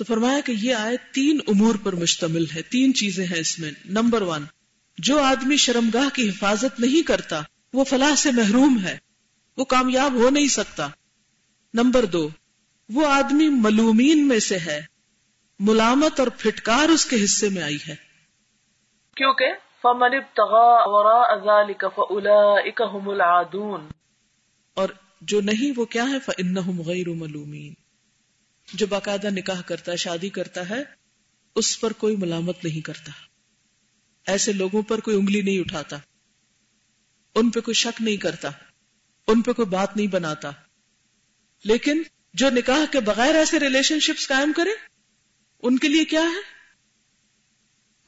تو 0.00 0.04
فرمایا 0.04 0.40
کہ 0.40 0.52
یہ 0.52 0.74
آئے 0.74 0.96
تین 1.12 1.38
امور 1.48 1.74
پر 1.82 1.94
مشتمل 1.94 2.44
ہے 2.54 2.62
تین 2.62 2.94
چیزیں 2.94 3.26
ہیں 3.26 3.38
اس 3.38 3.58
میں۔ 3.58 3.70
نمبر 3.84 4.22
ون 4.22 4.44
جو 4.98 5.20
آدمی 5.20 5.56
شرمگاہ 5.56 6.08
کی 6.14 6.28
حفاظت 6.28 6.80
نہیں 6.80 7.06
کرتا 7.06 7.40
وہ 7.72 7.84
فلاح 7.84 8.14
سے 8.14 8.30
محروم 8.32 8.78
ہے 8.84 8.98
وہ 9.56 9.64
کامیاب 9.64 10.14
ہو 10.14 10.30
نہیں 10.30 10.48
سکتا۔ 10.48 10.88
نمبر 11.74 12.04
دو 12.04 12.28
وہ 12.88 13.06
آدمی 13.06 13.48
ملومین 13.48 14.28
میں 14.28 14.38
سے 14.38 14.58
ہے 14.58 14.82
ملامت 15.58 16.20
اور 16.20 16.28
پھٹکار 16.38 16.88
اس 16.88 17.06
کے 17.06 17.24
حصے 17.24 17.48
میں 17.48 17.62
آئی 17.62 17.78
ہے۔ 17.88 17.94
کیونکہ 19.16 19.46
فمن 19.82 20.16
وراء 20.86 21.36
ذلك 21.36 21.84
فاولئک 21.96 22.82
هم 22.96 23.08
العادون۔ 23.08 23.80
اور 24.74 24.88
جو 25.20 25.40
نہیں 25.40 25.72
وہ 25.76 25.84
کیا 25.84 26.04
ہے؟ 26.08 26.18
فانہم 26.18 26.82
غیر 26.82 27.08
ملومین 27.08 27.74
جو 28.72 28.86
باقاعدہ 28.86 29.30
نکاح 29.30 29.62
کرتا 29.62 29.92
ہے، 29.92 29.96
شادی 29.96 30.28
کرتا 30.28 30.68
ہے، 30.68 30.84
اس 31.54 31.80
پر 31.80 31.92
کوئی 31.92 32.16
ملامت 32.16 32.64
نہیں 32.64 32.80
کرتا۔ 32.80 33.12
ایسے 34.26 34.52
لوگوں 34.52 34.82
پر 34.82 35.00
کوئی 35.00 35.16
انگلی 35.16 35.42
نہیں 35.42 35.60
اٹھاتا۔ 35.60 35.98
ان 37.34 37.50
پہ 37.50 37.60
کوئی 37.60 37.74
شک 37.74 38.02
نہیں 38.02 38.16
کرتا۔ 38.16 38.50
ان 39.26 39.42
پہ 39.42 39.52
کوئی 39.52 39.68
بات 39.68 39.96
نہیں 39.96 40.06
بناتا۔ 40.06 40.50
لیکن 41.64 42.02
جو 42.34 42.50
نکاح 42.50 42.92
کے 42.92 43.00
بغیر 43.00 43.34
ایسے 43.34 43.60
ریلیشن 43.60 44.00
شپس 44.00 44.28
قائم 44.28 44.52
کرے، 44.56 44.70
ان 45.62 45.78
کے 45.78 45.88
لیے 45.88 46.04
کیا 46.04 46.22
ہے؟ 46.22 46.60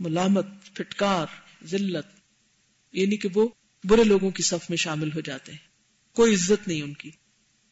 ملامت، 0.01 0.47
پھٹکار، 0.75 1.27
ذلت 1.65 2.06
یعنی 2.92 3.17
کہ 3.17 3.29
وہ 3.34 3.48
برے 3.84 4.05
لوگوں 4.05 4.31
کی 4.31 4.42
صف 4.42 4.70
میں 4.70 4.77
شامل 4.77 5.12
ہو 5.12 5.20
جاتے 5.20 5.53
ہیں۔ 5.53 5.59
کوئی 6.15 6.34
عزت 6.34 6.69
نہیں 6.69 6.83
ان 6.83 6.95
کی۔ 6.95 7.11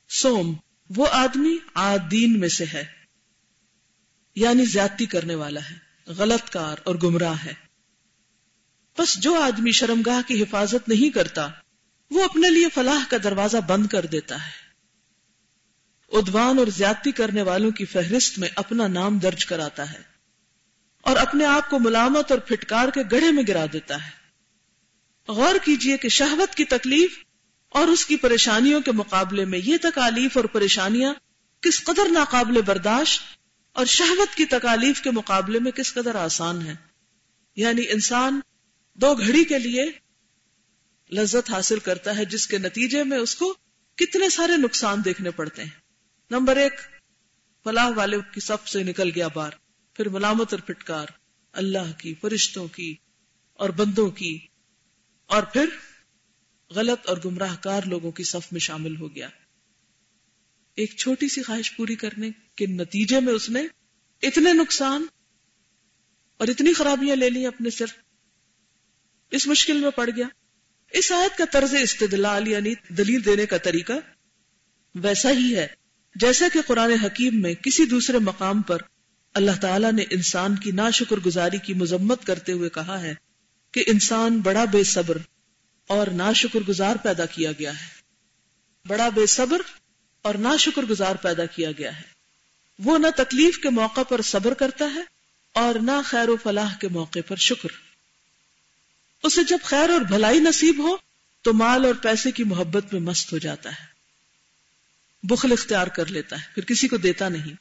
سوم 0.09 0.55
وہ 0.97 1.07
آدمی 1.13 1.57
آدین 1.75 2.41
میں 2.41 2.49
سے 2.49 2.65
ہے 2.65 2.85
یعنی 4.35 4.65
زیادتی 4.65 5.07
کرنے 5.07 5.35
والا 5.35 5.61
ہے، 5.71 5.75
غلط 6.07 6.51
کار 6.51 6.77
اور 6.85 6.95
گمراہ 6.95 7.35
ہے۔ 7.45 7.55
بس 8.99 9.19
جو 9.19 9.35
آدمی 9.35 9.73
شرمگاہ 9.73 10.29
کی 10.29 10.43
حفاظت 10.43 10.89
نہیں 10.89 11.15
کرتا، 11.15 11.49
وہ 12.11 12.25
اپنے 12.25 12.51
لیے 12.51 12.67
فلاح 12.75 13.01
کا 13.09 13.17
دروازہ 13.25 13.57
بند 13.67 13.87
کر 13.87 14.07
دیتا 14.07 14.47
ہے۔ 14.47 14.71
ادوان 16.09 16.59
اور 16.59 16.67
زیادتی 16.67 17.13
کرنے 17.13 17.43
والوں 17.43 17.71
کی 17.71 17.85
فہرست 17.85 18.39
میں 18.39 18.49
اپنا 18.57 18.87
نام 18.87 19.19
درج 19.19 19.47
کراتا 19.47 19.93
ہے 19.93 20.03
اور 21.01 21.17
اپنے 21.17 21.45
آپ 21.45 21.71
کو 21.71 21.79
ملامت 21.79 22.31
اور 22.31 22.39
پھٹکار 22.39 22.89
کے 22.89 23.01
گڑھے 23.13 23.33
میں 23.33 23.43
گرا 23.49 23.67
دیتا 23.73 24.07
ہے۔ 24.07 24.11
غور 25.33 25.55
کیجیے 25.65 25.97
کہ 25.97 26.09
شہوت 26.09 26.55
کی 26.55 26.65
تکلیف 26.65 27.19
اور 27.71 27.89
اس 27.89 28.07
کی 28.07 28.17
پریشانیوں 28.17 28.81
کے 28.81 28.93
مقابلے 28.93 29.45
میں 29.45 29.59
یہ 29.65 29.77
تکالیف 29.83 30.37
اور 30.37 30.45
پریشانیاں 30.45 31.15
کس 31.61 31.85
قدر 31.85 32.09
ناقابل 32.11 32.63
برداشت 32.63 33.23
اور 33.73 33.87
شہوت 33.87 34.37
کی 34.37 34.45
تکالیف 34.45 35.03
کے 35.03 35.11
مقابلے 35.11 35.59
میں 35.59 35.73
کس 35.73 35.95
قدر 35.95 36.15
آسان 36.15 36.67
ہے 36.67 36.75
یعنی 37.57 37.83
انسان 37.89 38.41
دو 38.95 39.15
گھڑی 39.15 39.45
کے 39.45 39.59
لیے 39.59 39.85
لذت 41.13 41.51
حاصل 41.51 41.79
کرتا 41.79 42.17
ہے 42.17 42.25
جس 42.25 42.47
کے 42.47 42.59
نتیجے 42.59 43.03
میں 43.03 43.19
اس 43.19 43.35
کو 43.35 43.55
کتنے 43.97 44.29
سارے 44.29 44.57
نقصان 44.57 45.05
دیکھنے 45.05 45.31
پڑتے 45.31 45.63
ہیں۔ 45.63 45.71
نمبر 46.31 46.57
ایک، 46.57 46.73
فلاح 47.65 47.91
والے 47.97 48.17
کی 48.35 48.41
سب 48.41 48.67
سے 48.67 48.83
نکل 48.83 49.11
گیا 49.15 49.29
بار، 49.29 49.51
پھر 49.95 50.09
ملامت 50.09 50.53
اور 50.53 50.61
پھٹکار، 50.61 51.07
اللہ 51.53 51.93
کی، 51.99 52.15
فرشتوں 52.15 52.69
کی 52.69 52.95
اور 53.53 53.71
بندوں 53.71 54.11
کی 54.11 54.39
اور 55.27 55.43
پھر 55.43 55.67
غلط 56.75 57.09
اور 57.09 57.17
گمراہ 57.25 57.57
کار 57.61 57.83
لوگوں 57.87 58.11
کی 58.11 58.25
صف 58.25 58.53
میں 58.53 58.61
شامل 58.61 58.97
ہو 58.97 59.15
گیا۔ 59.15 59.29
ایک 60.75 60.97
چھوٹی 60.97 61.29
سی 61.29 61.43
خواہش 61.43 61.77
پوری 61.77 61.95
کرنے 61.95 62.31
کے 62.57 62.67
نتیجے 62.67 63.21
میں 63.21 63.33
اس 63.33 63.51
نے 63.51 63.63
اتنے 64.23 64.53
نقصان 64.53 65.07
اور 66.37 66.49
اتنی 66.49 66.73
خرابیاں 66.73 67.17
لے 67.17 67.31
لی 67.31 67.47
اپنے 67.47 67.71
سر۔ 67.71 67.87
اس 69.31 69.47
مشکل 69.47 69.81
میں 69.81 69.91
پڑ 69.91 70.11
گیا۔ 70.17 70.27
اس 70.93 71.13
آیت 71.13 71.39
کا 71.39 71.45
طرز 71.53 71.75
استدلال 71.75 72.49
یعنی 72.49 72.75
دلیل 72.89 73.25
دینے 73.25 73.47
کا 73.47 73.57
طریقہ 73.57 73.93
ویسا 74.95 75.31
ہی 75.31 75.57
ہے۔ 75.57 75.67
جیسا 76.15 76.47
کہ 76.53 76.61
قرآن 76.67 76.91
حکیم 76.91 77.43
میں 77.43 77.55
کسی 77.55 77.87
دوسرے 77.87 78.19
مقام 78.19 78.63
پر 78.63 78.79
اللہ 79.35 79.61
تعالیٰ 79.61 79.93
نے 79.93 80.05
انسان 80.11 80.57
کی 80.57 80.71
ناشکر 80.71 81.17
گزاری 81.17 81.59
کی 81.59 81.75
مذمت 81.75 82.25
کرتے 82.25 82.53
ہوئے 82.53 82.69
کہا 82.69 83.03
ہے 83.03 83.15
کہ 83.73 83.85
انسان 83.87 84.41
بڑا 84.41 84.65
بے 84.65 84.85
صبر 84.85 85.19
اور 85.91 86.07
ناشکر 86.07 86.61
گزار 86.61 86.97
پیدا 86.97 87.27
کیا 87.27 87.53
گیا 87.53 87.81
ہے۔ 87.81 87.87
بڑا 88.87 89.09
بے 89.09 89.27
صبر 89.27 89.63
اور 90.23 90.35
ناشکر 90.35 90.83
گزار 90.83 91.15
پیدا 91.15 91.47
کیا 91.47 91.73
گیا 91.73 91.97
ہے۔ 91.97 92.03
وہ 92.79 92.99
نہ 92.99 93.07
تکلیف 93.17 93.59
کے 93.59 93.71
موقع 93.71 94.03
پر 94.03 94.23
صبر 94.23 94.55
کرتا 94.55 94.85
ہے 94.95 95.03
اور 95.55 95.75
نہ 95.75 95.91
خیر 96.05 96.29
و 96.29 96.37
فلاح 96.43 96.77
کے 96.77 96.89
موقع 96.89 97.19
پر 97.29 97.37
شکر۔ 97.37 97.69
اسے 99.23 99.45
جب 99.45 99.59
خیر 99.65 99.91
اور 99.91 100.01
بھلائی 100.01 100.39
نصیب 100.39 100.79
ہو 100.79 100.97
تو 101.43 101.53
مال 101.53 101.85
اور 101.85 101.95
پیسے 101.95 102.31
کی 102.31 102.45
محبت 102.45 102.93
میں 102.93 103.01
مست 103.01 103.33
ہو 103.33 103.39
جاتا 103.39 103.71
ہے۔ 103.71 103.85
بخل 105.23 105.53
اختیار 105.53 105.87
کر 105.87 106.07
لیتا 106.07 106.37
ہے، 106.37 106.47
پھر 106.55 106.65
کسی 106.65 106.89
کو 106.89 106.97
دیتا 106.97 107.29
نہیں۔ 107.29 107.53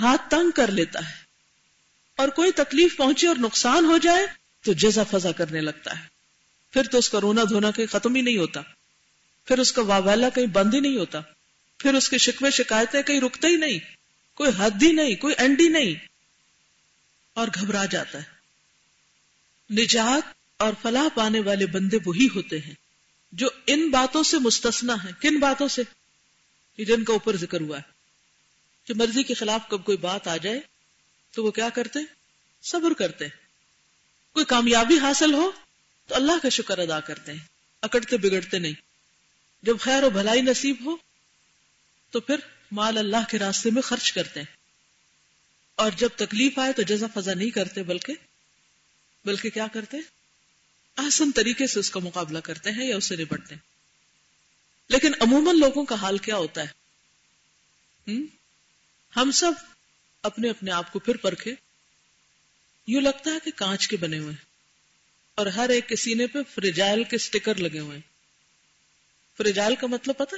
ہاتھ 0.00 0.22
تنگ 0.30 0.50
کر 0.50 0.70
لیتا 0.70 1.08
ہے۔ 1.08 1.14
اور 2.16 2.28
کوئی 2.28 2.52
تکلیف 2.52 2.96
پہنچے 2.96 3.28
اور 3.28 3.36
نقصان 3.36 3.84
ہو 3.84 3.98
جائے 3.98 4.26
تو 4.64 4.72
جزا 4.72 5.02
فضا 5.02 5.32
کرنے 5.32 5.60
لگتا 5.60 6.00
ہے۔ 6.00 6.19
پھر 6.70 6.82
تو 6.82 6.98
اس 6.98 7.08
کا 7.08 7.20
رونا 7.20 7.44
دھونا 7.48 7.70
کہیں 7.70 7.86
ختم 7.86 8.14
ہی 8.14 8.20
نہیں 8.20 8.36
ہوتا۔ 8.36 8.60
پھر 9.44 9.58
اس 9.58 9.72
کا 9.72 9.82
واویلا 9.82 10.28
کہیں 10.28 10.46
بند 10.46 10.74
ہی 10.74 10.80
نہیں 10.80 10.96
ہوتا۔ 10.96 11.20
پھر 11.78 11.94
اس 11.94 12.08
کے 12.08 12.18
شکوے 12.18 12.50
شکایتیں 12.50 13.02
کہیں 13.02 13.20
رکتے 13.20 13.46
ہی 13.48 13.56
نہیں۔ 13.56 13.78
کوئی 14.34 14.50
حد 14.56 14.82
ہی 14.82 14.92
نہیں، 14.92 15.16
کوئی 15.16 15.34
اینڈ 15.38 15.60
ہی 15.60 15.68
نہیں۔ 15.68 16.06
اور 17.34 17.48
گھبرا 17.54 17.84
جاتا 17.84 18.18
ہے۔ 18.18 18.40
نجات 19.74 20.22
اور 20.56 20.72
فلاح 20.82 21.08
پانے 21.14 21.40
والے 21.40 21.66
بندے 21.66 21.98
وہی 22.06 22.28
ہوتے 22.34 22.58
ہیں 22.58 22.74
جو 23.32 23.48
ان 23.66 23.90
باتوں 23.90 24.22
سے 24.22 24.38
مستثنا 24.38 25.04
ہے 25.04 25.10
کن 25.20 25.38
باتوں 25.38 25.68
سے؟ 25.68 25.82
جن 26.78 27.04
کا 27.04 27.12
اوپر 27.12 27.36
ذکر 27.36 27.60
ہوا 27.60 27.78
ہے۔ 27.78 27.82
کہ 28.84 28.94
مرضی 28.94 29.22
کے 29.22 29.34
خلاف 29.34 29.60
کب 29.68 29.84
کوئی 29.84 29.98
بات 29.98 30.28
آ 30.28 30.36
جائے 30.36 30.60
تو 31.34 31.44
وہ 31.44 31.50
کیا 31.50 31.68
کرتے؟ 31.68 31.98
صبر 32.62 32.92
کرتے۔ 32.92 33.24
کوئی 34.32 34.44
کامیابی 34.44 34.98
حاصل 34.98 35.34
ہو 35.34 35.50
تو 36.10 36.16
اللہ 36.16 36.32
کا 36.42 36.48
شکر 36.48 36.78
ادا 36.78 37.00
کرتے 37.00 37.32
ہیں۔ 37.32 37.38
اکڑتے 37.82 38.16
بگڑتے 38.16 38.58
نہیں۔ 38.58 38.72
جب 39.62 39.80
خیر 39.80 40.02
و 40.02 40.10
بھلائی 40.10 40.42
نصیب 40.42 40.76
ہو، 40.84 40.96
تو 42.10 42.20
پھر 42.20 42.36
مال 42.72 42.98
اللہ 42.98 43.16
کے 43.30 43.38
راستے 43.38 43.70
میں 43.70 43.82
خرچ 43.82 44.12
کرتے 44.12 44.40
ہیں۔ 44.40 44.56
اور 45.74 45.90
جب 45.90 46.08
تکلیف 46.16 46.58
آئے 46.58 46.72
تو 46.72 46.82
جزا 46.82 47.06
فضا 47.14 47.34
نہیں 47.34 47.50
کرتے، 47.50 47.82
بلکہ 47.82 48.12
بلکہ 49.24 49.50
کیا 49.50 49.66
کرتے 49.72 49.96
آسن 50.96 51.32
طریقے 51.32 51.66
سے 51.66 51.80
اس 51.80 51.90
کا 51.90 52.00
مقابلہ 52.00 52.38
کرتے 52.38 52.70
ہیں 52.70 52.86
یا 52.86 52.96
اسے 52.96 53.16
نپٹتے 53.16 53.54
ہیں۔ 53.54 53.62
لیکن 54.88 55.12
عموماً 55.20 55.58
لوگوں 55.58 55.84
کا 55.84 55.94
حال 55.94 56.18
کیا 56.18 56.36
ہوتا 56.36 56.60
ہے؟ 56.60 56.68
ہم 59.16 59.30
سب 59.30 59.52
اپنے 60.22 60.50
اپنے 60.50 60.70
آپ 60.70 60.92
کو 60.92 60.98
پھر 60.98 61.16
پرکھے۔ 61.16 61.54
یوں 62.86 63.02
لگتا 63.02 63.30
ہے 63.30 63.38
کہ 63.44 63.50
کانچ 63.56 63.88
کے 63.88 63.96
بنے 63.96 64.18
ہوئے 64.18 64.32
ہیں۔ 64.32 64.49
اور 65.40 65.46
ہر 65.46 65.68
ایک 65.68 65.88
کے 65.88 65.96
سینے 65.96 66.26
پہ 66.26 66.38
فریجائل 66.54 67.04
کے 67.04 67.18
سٹیکر 67.18 67.54
لگے 67.54 67.78
ہوئے 67.78 68.00
فریجائل 69.38 69.74
کا 69.76 69.86
مطلب 69.86 70.16
پتا 70.18 70.36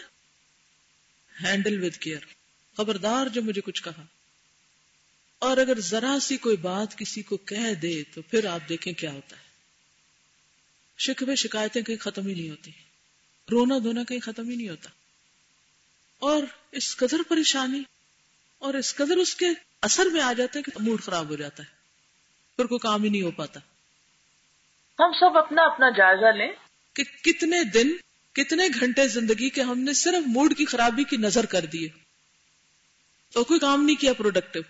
ہینڈل 1.45 1.85
ود 1.85 1.97
کیئر 1.97 2.19
خبردار 2.77 3.27
جو 3.27 3.43
مجھے 3.43 3.61
کچھ 3.61 3.83
کہا۔ 3.83 4.05
اور 5.39 5.57
اگر 5.57 5.81
ذرا 5.81 6.19
سی 6.23 6.37
کوئی 6.37 6.57
بات 6.57 6.99
کسی 6.99 7.23
کو 7.23 7.37
کہہ 7.37 7.75
دے 7.75 8.03
تو 8.15 8.23
پھر 8.23 8.45
آپ 8.45 8.61
دیکھیں 8.69 8.93
کیا 8.93 9.13
ہوتا 9.13 9.37
ہے۔ 9.37 9.43
شکوے 10.99 11.37
شکایتیں 11.37 11.83
کہیں 11.83 11.97
ختم 11.97 12.27
ہی 12.27 12.35
نہیں 12.35 12.51
ہوتی۔ 12.51 12.71
رونا 13.51 13.79
دھونا 13.79 14.05
کہیں 14.05 14.21
ختم 14.21 14.49
ہی 14.49 14.57
نہیں 14.57 14.69
ہوتا۔ 14.69 14.91
اور 16.19 16.43
اس 16.73 16.97
قدر 16.97 17.17
پریشانی 17.29 17.83
اور 18.59 18.75
اس 18.75 18.95
قدر 18.95 19.17
اس 19.17 19.35
کے 19.35 19.47
اثر 19.81 20.07
میں 20.07 20.21
آ 20.21 20.33
جاتا 20.33 20.59
ہے 20.59 20.63
کہ 20.63 20.83
موڈ 20.83 21.03
خراب 21.03 21.29
ہو 21.29 21.37
جاتا 21.37 21.63
ہے۔ 21.63 21.69
پھر 22.57 22.65
کوئی 22.65 22.79
کام 22.79 23.03
ہی 23.03 23.09
نہیں 23.09 23.23
ہو 23.23 23.31
پاتا۔ 23.31 23.61
ہم 24.99 25.13
سب 25.21 25.39
اپنا 25.39 25.63
اپنا 25.63 25.91
جائزہ 25.91 26.37
لیں۔ 26.37 26.53
کہ 26.95 27.03
کتنے 27.03 27.65
دن، 27.65 27.91
کتنے 28.33 28.63
گھنٹے 28.81 29.09
زندگی 29.09 29.51
کے 29.51 29.63
ہم 29.63 29.79
نے 29.79 29.93
صرف 29.93 30.27
موڈ 30.27 30.57
کی 30.57 30.65
خرابی 30.65 31.05
کی 31.05 31.17
نظر 31.17 31.47
کر 31.47 31.65
دیے 31.65 31.89
اور 33.35 33.45
کوئی 33.45 33.61
کام 33.61 33.85
نہیں 33.85 33.97
کیا 33.97 34.13
پروڈکٹیو 34.13 34.63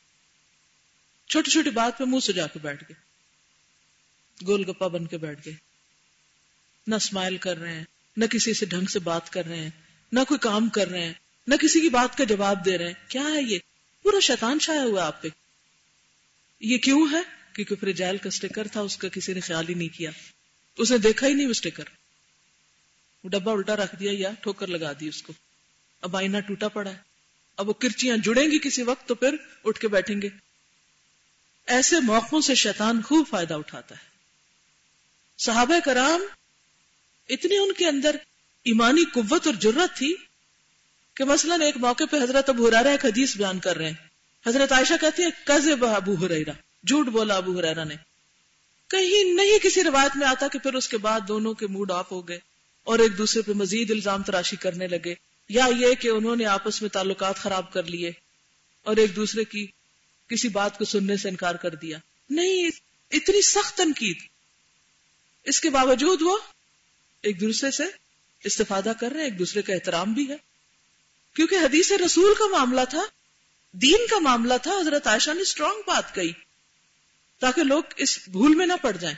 چھوٹی 1.29 1.51
چھوٹی 1.51 1.71
بات 1.71 1.99
پہ 1.99 2.05
منہ 2.05 2.21
سجا 2.21 2.47
کے 2.47 2.59
بیٹھ 2.59 2.85
گئے۔ 2.89 2.97
گول 4.47 4.65
گپا 4.69 4.89
بن 4.89 5.07
کے 5.07 5.19
بیٹھ 5.19 5.41
گئے۔ 5.47 5.55
نہ 6.87 6.95
اسمائل 6.95 7.37
کر 7.37 7.57
رہے 7.57 7.73
ہیں، 7.73 7.85
نہ 8.17 8.25
کسی 8.25 8.55
سے 8.55 8.67
ڈھنگ 8.67 8.87
سے 8.87 8.99
بات 8.99 9.31
کر 9.31 9.45
رہے 9.45 9.57
ہیں، 9.57 9.71
نہ 10.13 10.21
کوئی 10.29 10.39
کام 10.39 10.69
کر 10.69 10.89
رہے 10.89 11.05
ہیں، 11.05 11.13
نہ 11.47 11.55
کسی 11.55 11.81
کی 11.81 11.89
بات 11.89 12.19
کا 12.19 12.25
جواب 12.25 12.65
دے 12.65 12.79
رہے 12.79 12.87
ہیں۔ 12.87 13.09
کیا 13.09 13.23
ہے 13.23 13.43
یہ؟ 13.43 13.59
پورا 14.03 14.21
شیطان 14.21 14.61
چھایا 14.61 14.83
ہوا 14.83 15.07
آپ 15.07 15.23
پہ۔ 15.23 15.29
یہ 16.61 16.79
کیوں 16.79 17.07
ہے؟ 17.13 17.42
کیونکہ 17.55 17.75
فریجائل 17.75 18.17
کا 18.17 18.29
اسٹیکر 18.29 18.69
تھا، 18.69 18.81
اس 18.81 18.97
کا 18.97 19.09
کسی 19.09 19.33
نے 19.33 19.41
خیال 19.41 19.69
ہی 19.69 19.75
نہیں 19.75 19.89
کیا۔ 19.89 20.11
اس 20.79 20.91
نے 20.91 20.99
دیکھا 20.99 21.27
ہی 21.27 21.35
نہیں 21.35 21.47
وہ 21.47 21.51
اسٹیکر 21.51 21.85
وہ 23.25 23.29
ڈبا 23.29 23.53
الٹا 23.53 23.77
رکھ 23.77 23.97
دیا 24.01 24.13
یا 24.15 24.31
ٹھوکر 24.41 24.67
لگا 24.67 24.93
دی 24.93 25.09
اس 25.09 25.23
کو۔ 25.23 25.33
اب 26.01 26.17
آئینہ 26.17 26.39
ٹوٹا 26.39 26.69
پڑا 26.69 26.91
ہے۔ 26.91 26.99
اب 27.57 27.69
وہ 27.69 27.73
کرچیاں 27.73 28.17
جڑیں 28.17 28.45
گی 28.45 28.59
کسی 28.59 28.83
وقت 28.83 29.09
تو 29.09 29.15
پھر 29.15 29.37
اٹھ 29.65 29.81
کے 29.81 29.89
بیٹھیں 29.89 30.23
گے۔ 30.23 30.29
ایسے 31.67 32.01
موقعوں 32.01 32.41
سے 32.41 32.55
شیطان 32.55 33.03
خوب 33.03 33.27
فائدہ 33.31 33.55
اٹھاتا 33.55 33.95
ہے۔ 33.95 34.13
صحابہ 35.39 35.75
کرام 35.85 36.21
اتنی 37.29 37.57
ان 37.57 37.73
کے 37.73 37.87
اندر 37.87 38.17
ایمانی 38.65 39.05
قوت 39.13 39.47
اور 39.47 39.55
جرت 39.55 39.97
تھی 39.97 40.15
کہ 41.15 41.25
مثلا 41.25 41.55
ایک 41.55 41.77
موقع 41.77 42.05
پہ 42.11 42.17
حضرت 42.17 42.49
ابو 42.49 42.69
حرارا 42.69 42.91
ایک 42.91 43.05
حدیث 43.05 43.37
بیان 43.37 43.59
کر 43.59 43.77
رہے 43.77 43.87
ہیں۔ 43.87 44.09
حضرت 44.47 44.73
عائشہ 44.73 44.95
کہتی 45.01 45.23
ہے 45.23 45.29
کز 45.45 45.69
ابو 45.83 46.15
حریرا 46.15 46.53
جھوٹ 46.87 47.07
بولا 47.07 47.37
ابو 47.37 47.59
حریرا 47.59 47.85
نے۔ 47.85 47.95
کہیں 48.91 49.25
نہیں 49.25 49.59
کسی 49.59 49.85
روایت 49.85 50.17
میں 50.17 50.27
آتا 50.27 50.49
کہ 50.49 50.59
پھر 50.59 50.75
اس 50.75 50.89
کے 50.89 50.99
بعد 50.99 51.21
دونوں 51.29 51.55
کے 51.55 51.67
موڈ 51.67 51.91
آف 51.91 52.13
ہو 52.13 52.29
گئے 52.29 52.39
اور 52.85 52.99
ایک 52.99 53.19
دوسرے 53.19 53.43
پہ 53.43 53.53
مزید 53.53 53.91
الزام 53.91 54.23
تراشی 54.23 54.57
کرنے 54.57 54.87
لگے۔ 54.87 55.15
یا 55.49 55.67
یہ 55.79 55.95
کہ 55.95 56.09
انہوں 56.09 56.37
نے 56.37 56.45
آپس 56.45 56.83
میں 56.83 56.91
تعلقات 56.91 57.37
خراب 57.37 57.73
کر 57.73 57.83
لیے 57.83 58.11
اور 58.83 58.97
ایک 58.97 59.17
دوسرے 59.17 59.45
کی 59.45 59.67
کسی 60.29 60.49
بات 60.49 60.79
کو 60.79 60.85
سننے 60.85 61.17
سے 61.17 61.29
انکار 61.29 61.55
کر 61.55 61.75
دیا۔ 61.75 61.99
نہیں، 62.31 62.71
اتنی 63.11 63.43
سخت 63.43 63.77
تنقید۔ 63.77 64.17
اس 65.45 65.61
کے 65.61 65.71
باوجود 65.71 66.23
وہ 66.23 66.39
ایک 67.23 67.41
دوسرے 67.41 67.71
سے 67.71 67.85
استفادہ 68.45 68.93
کر 69.01 69.11
رہے 69.11 69.17
ہیں، 69.17 69.25
ایک 69.25 69.39
دوسرے 69.39 69.63
کا 69.63 69.73
احترام 69.73 70.13
بھی 70.13 70.29
ہے۔ 70.29 70.37
کیونکہ 71.37 71.55
حدیث 71.55 71.93
رسول 71.93 72.35
کا 72.39 72.45
معاملہ 72.47 72.81
تھا، 72.91 73.03
دین 73.73 74.07
کا 74.11 74.19
معاملہ 74.19 74.55
تھا، 74.63 74.71
حضرت 74.81 75.07
عائشہ 75.07 75.31
نے 75.31 75.41
اسٹرانگ 75.41 75.83
بات 75.87 76.15
کہی۔ 76.15 76.33
تاکہ 77.43 77.63
لوگ 77.65 77.83
اس 77.97 78.19
بھول 78.29 78.55
میں 78.55 78.67
نہ 78.67 78.73
پڑ 78.83 78.93
جائیں۔ 78.97 79.17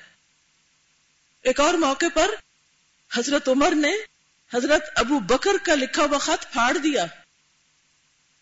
ایک 1.44 1.60
اور 1.60 1.74
موقع 1.80 2.06
پر 2.14 2.30
حضرت 3.10 3.48
عمر 3.48 3.74
نے 3.76 3.92
حضرت 4.50 4.84
ابو 4.96 5.18
بکر 5.28 5.56
کا 5.62 5.74
لکھا 5.74 6.04
ہوا 6.04 6.18
خط 6.18 6.52
پھاڑ 6.52 6.76
دیا۔ 6.78 7.04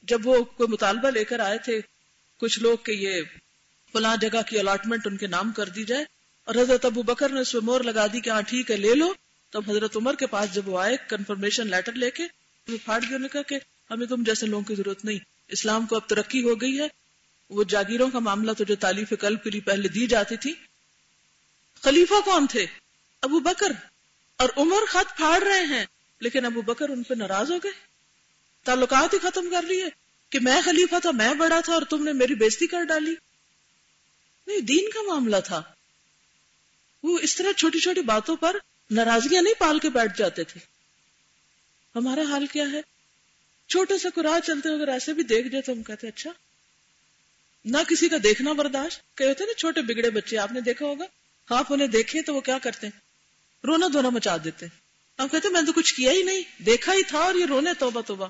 جب 0.09 0.27
وہ 0.27 0.43
کوئی 0.45 0.69
مطالبہ 0.73 1.11
لے 1.11 1.25
کر 1.25 1.41
آئے 1.41 1.59
تھے، 1.59 1.81
کچھ 2.43 2.59
لوگ 2.59 2.77
کہ 2.85 2.93
یہ 2.99 3.21
فلاں 3.95 4.17
جگہ 4.17 4.43
کی 4.49 4.59
الاٹمنٹ 4.59 5.07
ان 5.07 5.17
کے 5.17 5.27
نام 5.27 5.53
کر 5.53 5.69
دی 5.69 5.85
جائے، 5.85 6.05
اور 6.49 6.55
حضرت 6.55 6.85
ابو 6.85 7.03
بکر 7.03 7.29
نے 7.29 7.41
اس 7.41 7.53
پہ 7.53 7.59
مور 7.63 7.81
لگا 7.81 8.07
دی 8.13 8.21
کہ 8.21 8.31
ہاں 8.31 8.43
ٹھیک 8.49 8.71
ہے، 8.71 8.77
لے 8.77 8.95
لو۔ 8.95 9.13
تب 9.53 9.71
حضرت 9.71 9.97
عمر 9.97 10.15
کے 10.15 10.27
پاس 10.27 10.55
جب 10.55 10.69
وہ 10.69 10.79
آئے 10.81 10.97
کنفرمیشن 11.09 11.71
لیٹر 11.71 11.93
لے 11.95 12.11
کے 12.11 12.27
پھاڑ 12.67 13.01
دیا 13.01 13.27
کہا 13.33 13.43
کہ 13.43 13.59
ہمیں 13.91 14.07
تم 14.07 14.23
جیسے 14.23 14.47
لوگوں 14.47 14.65
کی 14.65 14.75
ضرورت 14.75 15.05
نہیں، 15.05 15.19
اسلام 15.49 15.87
کو 15.87 15.97
اب 15.97 16.09
ترقی 16.09 16.43
ہو 16.43 16.55
گئی 16.61 16.79
ہے 16.81 16.89
وہ 17.53 17.65
جاگیروں 17.65 18.11
کا 18.11 18.19
معاملہ 18.19 18.53
تو 18.53 18.65
جو 18.65 18.77
تعلیف 18.77 19.13
قلب 19.21 19.45
کے 19.45 19.51
لیے 19.51 19.61
پہلے 19.61 19.89
دی 19.89 20.07
جاتی 20.07 20.37
تھی۔ 20.37 20.55
خلیفہ 21.83 22.21
کون 22.25 22.47
تھے؟ 22.47 22.67
ابو 23.21 23.41
بکر 23.41 23.73
اور 24.37 24.49
عمر 24.57 24.87
خط 24.89 25.17
پھاڑ 25.17 25.43
رہے 25.43 25.65
ہیں، 25.65 25.87
لیکن 26.21 26.45
ابو 26.45 26.63
بکر 26.63 26.89
ان 26.89 27.03
پہ 27.03 27.15
ناراض 27.15 27.51
ہو 27.51 27.59
گئے۔ 27.65 27.73
تعلقات 28.65 29.15
ہی 29.15 29.19
ختم 29.19 29.51
کر 29.51 29.65
رہی 29.69 29.83
ہے 29.83 29.89
کہ 30.31 30.39
میں 30.41 30.61
خلیفہ 30.65 30.95
تھا، 31.03 31.11
میں 31.11 31.35
بڑا 31.35 31.61
تھا 31.65 31.75
اور 31.75 31.83
تم 31.83 32.05
نے 32.05 32.13
میری 32.13 32.35
بےزتی 32.35 32.67
کر 32.67 32.85
ڈالی۔ 32.85 33.15
نہیں، 34.47 34.61
دین 34.61 34.91
کا 34.95 35.03
معاملہ 35.07 35.37
تھا۔ 35.45 35.63
وہ 37.03 37.19
اس 37.19 37.37
طرح 37.37 37.53
چھوٹی 37.53 37.79
چھوٹی 37.79 38.01
باتوں 38.01 38.37
پر 38.37 38.57
ناراضگیاں 38.91 39.43
نہیں 39.43 39.55
پال 39.59 39.79
کے 39.79 39.91
بیٹھ 39.91 40.19
جاتے 40.19 40.45
تھے۔ 40.45 40.61
ہمارا 41.95 42.23
حال 42.23 42.47
کیا 42.47 42.65
ہے؟ 42.73 42.81
چھوٹے 43.69 43.99
سے 43.99 44.09
قرآن 44.15 44.43
چلتے 44.43 44.69
اگر 44.69 44.89
ایسے 44.89 45.13
بھی 45.13 45.23
دیکھ 45.23 45.49
جائے 45.49 45.63
تو 45.63 45.73
ہم 45.73 45.83
کہتے 45.83 46.09
اچھا 46.09 46.31
نہ 47.65 47.77
کسی 47.89 48.09
کا 48.09 48.17
دیکھنا 48.23 48.53
برداشت۔ 48.53 49.17
کہتے 49.17 49.45
نا، 49.45 49.55
چھوٹے 49.59 49.81
بگڑے 49.81 50.11
بچے، 50.11 50.39
آپ 50.39 50.53
نے 50.53 50.61
دیکھا 50.61 50.87
ہوگا۔ 50.87 51.05
آپ 51.55 51.73
انہیں 51.73 51.89
دیکھے 51.89 52.23
تو 52.23 52.35
وہ 52.35 52.41
کیا 52.41 52.59
کرتے 52.59 52.87
ہیں؟ 52.87 53.01
رونا 53.67 53.87
دھونا 53.93 54.11
مچا 54.11 54.37
دیتے 54.45 54.67
ہم 55.19 55.29
کہتے 55.29 55.49
میں 55.49 55.61
نے 55.61 55.67
تو 55.67 55.73
کچھ 55.73 55.95
کیا 55.95 56.13
ہی 56.13 56.23
نہیں، 56.23 56.63
دیکھا 56.63 56.93
ہی 56.93 57.03
تھا 57.03 57.19
اور 57.19 57.35
یہ 57.35 57.47
رونے، 57.47 57.71
توبہ 57.79 58.01
توبہ۔ 58.01 58.29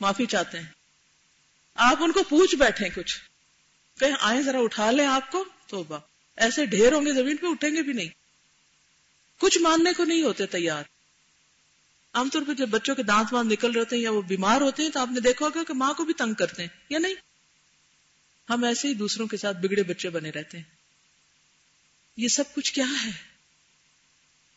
معافی 0.00 0.26
چاہتے 0.26 0.58
ہیں۔ 0.58 0.66
آپ 1.74 2.02
ان 2.02 2.12
کو 2.12 2.22
پوچھ 2.22 2.54
بیٹھے 2.54 2.88
کچھ۔ 2.88 3.18
کہیں 4.00 4.12
آئے 4.20 4.42
ذرا 4.42 4.58
اٹھا 4.58 4.90
لیں 4.90 5.06
آپ 5.06 5.32
کو، 5.32 5.44
توبہ۔ 5.66 5.98
ایسے 6.36 6.66
ڈھیر 6.66 6.92
ہوں 6.92 7.06
گے، 7.06 7.12
زمین 7.12 7.36
پہ 7.36 7.46
اٹھیں 7.46 7.70
گے 7.70 7.82
بھی 7.82 7.92
نہیں۔ 7.92 8.08
کچھ 9.38 9.58
ماننے 9.58 9.92
کو 9.96 10.04
نہیں 10.04 10.22
ہوتے 10.22 10.46
تیار۔ 10.46 10.84
عام 12.14 12.28
طور 12.28 12.42
پہ 12.48 12.52
جب 12.52 12.68
بچوں 12.68 12.94
کے 12.94 13.02
دانت 13.02 13.32
وانت 13.32 13.52
نکل 13.52 13.72
رہتے 13.72 13.96
ہیں 13.96 14.02
یا 14.02 14.10
وہ 14.10 14.22
بیمار 14.22 14.60
ہوتے 14.60 14.82
ہیں 14.82 14.90
تو 14.90 15.00
آپ 15.00 15.08
نے 15.10 15.20
دیکھا 15.20 15.46
ہوگا 15.46 15.62
کہ 15.68 15.74
ماں 15.74 15.94
کو 15.94 16.04
بھی 16.04 16.14
تنگ 16.14 16.34
کرتے 16.34 16.62
ہیں، 16.62 16.68
یا 16.88 16.98
نہیں؟ 16.98 17.14
ہم 18.50 18.64
ایسے 18.64 18.88
ہی 18.88 18.94
دوسروں 18.94 19.26
کے 19.26 19.36
ساتھ 19.36 19.56
بگڑے 19.56 19.82
بچے 19.82 20.10
بنے 20.10 20.30
رہتے 20.30 20.56
ہیں۔ 20.56 20.64
یہ 22.16 22.28
سب 22.28 22.54
کچھ 22.54 22.72
کیا 22.72 22.86
ہے؟ 23.04 23.10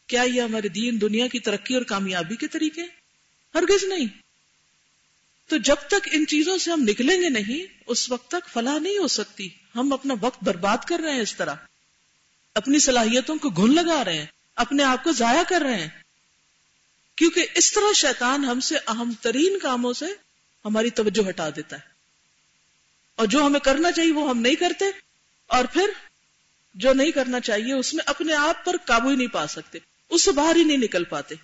کیا 0.07 0.21
یہ 0.21 0.41
ہمارے 0.41 0.67
دین، 0.67 1.01
دنیا 1.01 1.27
کی 1.27 1.39
ترقی 1.39 1.73
اور 1.73 1.83
کامیابی 1.83 2.35
کے 2.35 2.47
طریقے 2.47 2.81
ہرگز 3.55 3.83
نہیں۔ 3.83 4.05
تو 5.47 5.57
جب 5.57 5.75
تک 5.87 6.09
ان 6.11 6.25
چیزوں 6.27 6.57
سے 6.57 6.71
ہم 6.71 6.85
نکلیں 6.87 7.21
گے 7.21 7.29
نہیں، 7.29 7.83
اس 7.87 8.11
وقت 8.11 8.31
تک 8.31 8.49
فلاح 8.53 8.79
نہیں 8.79 8.97
ہو 8.97 9.07
سکتی۔ 9.07 9.49
ہم 9.75 9.93
اپنا 9.93 10.13
وقت 10.21 10.43
برباد 10.43 10.77
کر 10.87 10.99
رہے 10.99 11.13
ہیں 11.13 11.21
اس 11.21 11.35
طرح۔ 11.35 11.55
اپنی 12.53 12.79
صلاحیتوں 12.79 13.37
کو 13.37 13.49
گھن 13.49 13.75
لگا 13.75 14.03
رہے 14.05 14.17
ہیں، 14.17 14.25
اپنے 14.55 14.83
آپ 14.83 15.03
کو 15.03 15.11
ضائع 15.11 15.43
کر 15.49 15.61
رہے 15.61 15.81
ہیں۔ 15.81 15.89
کیونکہ 17.15 17.47
اس 17.55 17.71
طرح 17.71 17.93
شیطان 17.95 18.45
ہم 18.45 18.59
سے 18.59 18.75
اہم 18.87 19.13
ترین 19.21 19.59
کاموں 19.59 19.93
سے 19.93 20.05
ہماری 20.65 20.89
توجہ 20.89 21.29
ہٹا 21.29 21.49
دیتا 21.49 21.75
ہے۔ 21.75 21.94
اور 23.15 23.27
جو 23.27 23.45
ہمیں 23.45 23.59
کرنا 23.59 23.91
چاہیے 23.91 24.11
وہ 24.11 24.29
ہم 24.29 24.41
نہیں 24.41 24.55
کرتے 24.55 24.85
اور 25.47 25.65
پھر 25.65 25.89
جو 26.75 26.93
نہیں 26.93 27.11
کرنا 27.11 27.39
چاہیے 27.39 27.73
اس 27.73 27.93
میں 27.93 28.03
اپنے 28.07 28.33
آپ 28.33 28.65
پر 28.65 28.75
قابو 28.85 29.09
ہی 29.09 29.15
نہیں 29.15 29.27
پا 29.27 29.47
سکتے، 29.47 29.79
اس 30.09 30.21
سے 30.21 30.31
باہر 30.31 30.55
ہی 30.55 30.63
نہیں 30.63 30.77
نکل 30.77 31.03
پاتے۔ 31.03 31.35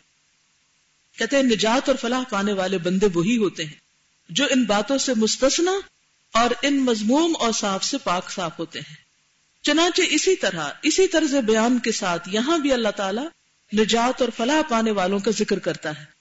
کہتے 1.18 1.36
ہیں 1.36 1.44
نجات 1.44 1.90
اور 1.90 1.98
فلاح 1.98 2.22
پانے 2.30 2.54
والے 2.54 2.78
بندے 2.78 3.08
وہی 3.14 3.38
ہوتے 3.38 3.66
ہیں 3.66 3.74
جو 4.30 4.46
ان 4.50 4.64
باتوں 4.64 4.98
سے 4.98 5.14
مستثنا 5.14 5.72
اور 6.34 6.50
ان 6.62 6.78
مضموم 6.80 7.36
اور 7.40 7.52
صاف 7.52 7.84
سے 7.84 7.98
پاک 7.98 8.32
صاف 8.32 8.60
ہوتے 8.60 8.80
ہیں۔ 8.80 8.96
چنانچہ 9.62 10.02
اسی 10.10 10.36
طرح، 10.36 10.70
اسی 10.84 11.08
طرز 11.08 11.36
بیان 11.36 11.80
کے 11.80 11.92
ساتھ 11.92 12.30
یہاں 12.32 12.58
بھی 12.58 12.74
اللہ 12.74 12.90
تعالیٰ 12.90 13.26
نجات 13.80 14.22
اور 14.22 14.30
فلاح 14.38 14.62
پانے 14.70 14.92
والوں 14.92 15.20
کا 15.20 15.32
ذکر 15.32 15.60
کرتا 15.60 16.00
ہے۔ 16.00 16.21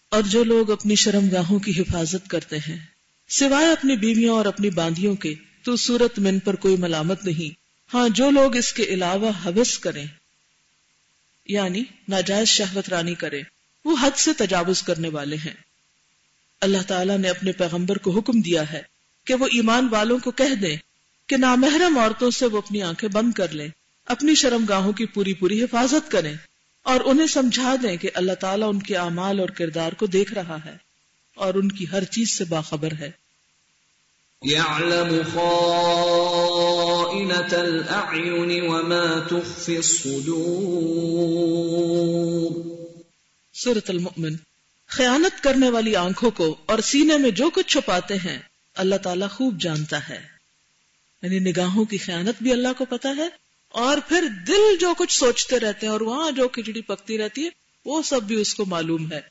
اور 0.10 0.22
جو 0.22 0.44
لوگ 0.44 0.72
اپنی 0.72 0.96
شرم 0.96 1.30
گاہوں 1.32 1.60
کی 1.60 1.72
حفاظت 1.72 2.30
کرتے 2.30 2.58
ہیں، 2.58 2.86
سوائے 3.30 3.72
اپنی 3.72 3.96
بیویوں 3.96 4.38
اور 4.38 4.46
اپنی 4.46 4.70
باندیوں 4.70 5.16
کے، 5.16 5.34
تو 5.64 5.76
صورت 5.76 6.20
من 6.20 6.40
پر 6.40 6.56
کوئی 6.56 6.78
ملامت 6.78 7.26
نہیں۔ 7.26 7.56
ہاں 7.94 8.10
جو 8.10 8.30
لوگ 8.30 8.56
اس 8.56 8.74
کے 8.74 8.84
علاوہ 8.84 9.32
حوث 9.46 9.78
کریں 9.78 10.06
یعنی 11.46 11.84
ناجائز 12.10 12.48
شہوت 12.48 12.90
رانی 12.90 13.16
کریں، 13.16 13.44
وہ 13.86 13.96
حد 14.02 14.18
سے 14.18 14.32
تجاوز 14.38 14.84
کرنے 14.84 15.10
والے 15.10 15.36
ہیں۔ 15.36 15.54
اللہ 16.62 16.82
تعالیٰ 16.88 17.18
نے 17.18 17.30
اپنے 17.30 17.52
پیغمبر 17.52 17.98
کو 17.98 18.12
حکم 18.12 18.42
دیا 18.42 18.72
ہے 18.72 18.82
کہ 19.26 19.34
وہ 19.34 19.46
ایمان 19.46 19.88
والوں 19.92 20.20
کو 20.20 20.32
کہہ 20.32 20.56
دیں 20.56 20.78
کہ 21.28 21.38
نامحرم 21.38 21.98
عورتوں 21.98 22.32
سے 22.32 22.46
وہ 22.46 22.58
اپنی 22.58 22.82
آنکھیں 22.82 23.10
بند 23.10 23.34
کر 23.34 23.52
لیں۔ 23.52 23.68
اپنی 24.10 24.36
شرم 24.36 24.66
گاہوں 24.70 24.94
کی 24.94 25.06
پوری 25.06 25.34
پوری 25.34 25.64
حفاظت 25.64 26.12
کریں 26.12 26.36
اور 26.84 27.00
انہیں 27.06 27.28
سمجھا 27.28 27.76
دیں 27.84 27.98
کہ 27.98 28.10
اللہ 28.14 28.34
تعالیٰ 28.34 28.70
ان 28.70 28.80
کے 28.80 28.96
اعمال 28.96 29.40
اور 29.40 29.50
کردار 29.50 29.92
کو 29.92 30.06
دیکھ 30.06 30.34
رہا 30.34 30.58
ہے 30.66 30.78
اور 31.36 31.54
ان 31.54 31.72
کی 31.72 31.86
ہر 31.92 32.04
چیز 32.04 32.38
سے 32.38 32.44
باخبر 32.46 32.92
ہے۔ 33.00 33.12
يعلم 34.48 35.22
خائنة 35.34 35.46
الأعين 37.52 38.70
وما 38.70 39.28
تخفي 39.28 39.76
الصدور۔ 39.76 40.26
سورة 43.54 43.88
المؤمن 43.88 44.36
خیانت 44.88 45.44
کرنے 45.44 45.70
والی 45.70 45.96
آنکھوں 45.96 46.32
کو 46.32 46.58
اور 46.66 46.80
سینے 46.80 47.18
میں 47.18 47.32
جو 47.32 47.50
کچھ 47.50 47.68
چھپاتے 47.68 48.16
ہیں 48.16 48.40
اللہ 48.76 48.96
تعالیٰ 48.96 49.30
خوب 49.30 49.62
جانتا 49.62 50.10
ہے۔ 50.10 50.28
یعنی 51.22 51.40
نگاہوں 51.40 51.86
کی 51.86 51.98
خیانت 51.98 52.36
بھی 52.42 52.52
اللہ 52.52 52.68
کو 52.78 52.86
پتا 52.86 53.10
ہے 53.18 53.30
اور 53.70 53.98
پھر 54.08 54.24
دل 54.48 54.78
جو 54.80 54.94
کچھ 54.98 55.20
سوچتے 55.20 55.60
رہتے 55.60 55.86
ہیں 55.86 55.94
اور 55.94 56.02
وہاں 56.02 56.32
جو 56.32 56.48
کھچڑی 56.48 56.82
پکتی 56.82 57.18
رہتی 57.18 57.44
ہے، 57.44 57.50
وہ 57.86 58.02
سب 58.02 58.24
بھی 58.24 58.36
اس 58.36 58.54
کو 58.54 58.66
معلوم 58.66 59.12
ہے۔ 59.12 59.22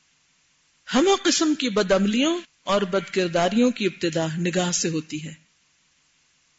ہم 0.94 1.08
قسم 1.22 1.54
کی 1.54 1.68
بد 1.68 1.92
عملیوں 1.92 2.40
اور 2.64 2.82
بد 2.82 3.14
کرداریوں 3.14 3.70
کی 3.70 3.86
ابتدا 3.86 4.26
نگاہ 4.38 4.72
سے 4.72 4.88
ہوتی 4.88 5.24
ہے۔ 5.24 5.34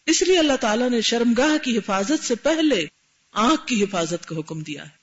اس 0.05 0.21
لیے 0.21 0.39
اللہ 0.39 0.55
تعالیٰ 0.61 0.89
نے 0.89 1.01
شرمگاہ 1.01 1.63
کی 1.63 1.77
حفاظت 1.77 2.23
سے 2.23 2.35
پہلے 2.35 2.85
آنکھ 3.31 3.67
کی 3.67 3.83
حفاظت 3.83 4.25
کا 4.25 4.35
حکم 4.39 4.61
دیا 4.61 4.83
ہے۔ 4.83 4.99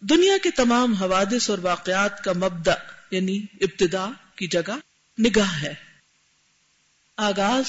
دنیا 0.00 0.36
کے 0.42 0.50
تمام 0.50 0.92
حوادث 0.92 1.50
اور 1.50 1.58
واقعات 1.58 2.24
کا 2.24 2.32
مبدا 2.32 2.74
یعنی 3.10 3.40
ابتدا 3.60 4.10
کی 4.36 4.46
جگہ 4.46 4.76
نگاہ 5.18 5.62
ہے۔ 5.62 5.74
آغاز 7.16 7.64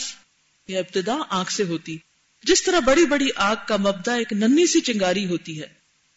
یا 0.67 0.79
ابتدا 0.79 1.17
آنکھ 1.29 1.51
سے 1.51 1.63
ہوتی۔ 1.63 1.97
جس 2.47 2.63
طرح 2.63 2.79
بڑی 2.79 3.05
بڑی 3.05 3.29
آگ 3.35 3.55
کا 3.67 3.77
مبدا 3.77 4.15
ایک 4.15 4.33
ننی 4.33 4.65
سی 4.65 4.79
چنگاری 4.79 5.25
ہوتی 5.25 5.61
ہے، 5.61 5.67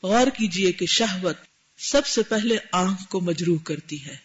غور 0.03 0.27
کیجیے 0.27 0.73
کہ 0.73 0.87
شہوت 0.87 1.37
سب 1.79 2.07
سے 2.07 2.23
پہلے 2.23 2.57
آنکھ 2.73 3.09
کو 3.09 3.21
مجروح 3.21 3.59
کرتی 3.65 4.07
ہے 4.07 4.17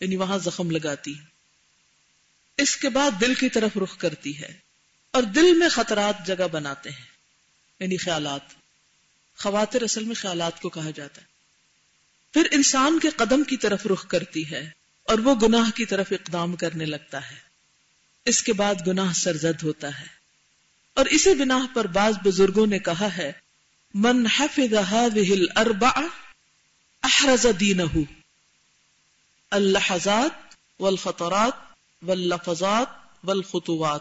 یعنی 0.00 0.16
وہاں 0.16 0.38
زخم 0.38 0.70
لگاتی 0.70 1.14
اس 2.56 2.76
کے 2.76 2.88
بعد 2.88 3.10
دل 3.20 3.34
کی 3.34 3.48
طرف 3.48 3.76
رخ 3.76 3.98
کرتی 3.98 4.38
ہے 4.38 4.58
اور 5.10 5.22
دل 5.22 5.54
میں 5.54 5.68
خطرات 5.68 6.26
جگہ 6.26 6.48
بناتے 6.52 6.90
ہیں 6.90 7.06
یعنی 7.80 7.96
خیالات۔ 7.96 8.40
خواتر 9.36 9.82
اصل 9.82 10.04
میں 10.04 10.14
خیالات 10.14 10.60
کو 10.60 10.68
کہا 10.68 10.90
جاتا 10.90 11.22
ہے۔ 11.22 11.26
پھر 12.32 12.48
انسان 12.50 12.98
کے 12.98 13.10
قدم 13.10 13.44
کی 13.44 13.56
طرف 13.56 13.86
رخ 13.86 14.06
کرتی 14.06 14.50
ہے 14.50 14.70
اور 15.04 15.18
وہ 15.18 15.34
گناہ 15.34 15.70
کی 15.70 15.84
طرف 15.84 16.06
اقدام 16.10 16.56
کرنے 16.56 16.86
لگتا 16.86 17.30
ہے۔ 17.30 17.36
اس 18.24 18.42
کے 18.42 18.52
بعد 18.52 18.74
گناہ 18.86 19.12
سرزد 19.12 19.62
ہوتا 19.62 20.00
ہے۔ 20.00 20.19
اور 20.94 21.06
اسی 21.06 21.34
بنا 21.34 21.66
پر 21.74 21.86
بعض 21.86 22.14
بزرگوں 22.24 22.66
نے 22.66 22.78
کہا 22.78 23.16
ہے، 23.16 23.32
من 23.94 24.26
حفظ 24.26 24.74
هذه 24.74 25.40
الاربع 25.40 25.90
احرز 27.02 27.46
دینه. 27.60 28.00
اللحظات 29.50 30.54
والخطرات 30.80 31.52
واللفظات 32.02 32.88
والخطوات۔ 33.24 34.00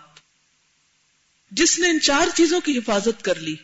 جس 1.52 1.80
نے 1.80 1.88
ان 1.88 2.00
چار 2.02 2.28
چیزوں 2.36 2.62
کی 2.62 2.78
حفاظت 2.78 3.22
کر 3.22 3.36
لی، 3.36 3.56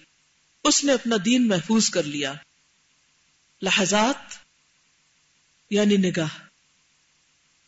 اس 0.64 0.84
نے 0.84 0.94
اپنا 0.94 1.16
دین 1.26 1.48
محفوظ 1.48 1.90
کر 1.90 2.04
لیا۔ 2.04 2.34
لحظات 3.62 4.36
یعنی 5.70 5.98
نگاہ، 5.98 6.38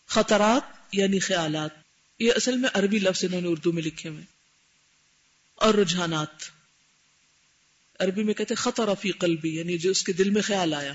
خطرات 0.07 0.77
یعنی 0.91 1.19
خیالات۔ 1.19 1.69
یہ 2.19 2.33
اصل 2.35 2.57
میں 2.57 2.69
عربی 2.73 2.99
لفظ 2.99 3.23
انہوں 3.23 3.41
نے 3.41 3.47
اردو 3.47 3.71
میں 3.71 3.83
لکھے 3.83 4.09
ہوئے۔ 4.09 4.36
اور 5.57 5.73
رجحانات۔ 5.73 6.43
عربی 7.99 8.23
میں 8.23 8.33
کہتے 8.33 8.55
خطر 8.55 8.89
فی 9.01 9.11
قلبی 9.11 9.55
یعنی 9.55 9.77
جو 9.77 9.91
اس 9.91 10.03
کے 10.03 10.13
دل 10.13 10.29
میں 10.29 10.41
خیال 10.41 10.73
آیا۔ 10.73 10.93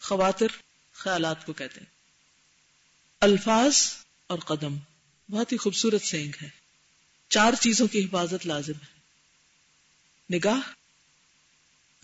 خواتر 0.00 0.46
خیالات 0.92 1.46
کو 1.46 1.52
کہتے 1.52 1.80
ہیں۔ 1.80 1.86
الفاظ 3.20 3.76
اور 4.26 4.38
قدم، 4.38 4.76
بہت 5.30 5.52
ہی 5.52 5.56
خوبصورت 5.56 6.02
سینگ 6.02 6.32
ہے۔ 6.42 6.48
چار 7.28 7.52
چیزوں 7.60 7.86
کی 7.86 8.04
حفاظت 8.04 8.46
لازم 8.46 8.72
ہے۔ 8.72 9.00
نگاہ، 10.36 10.60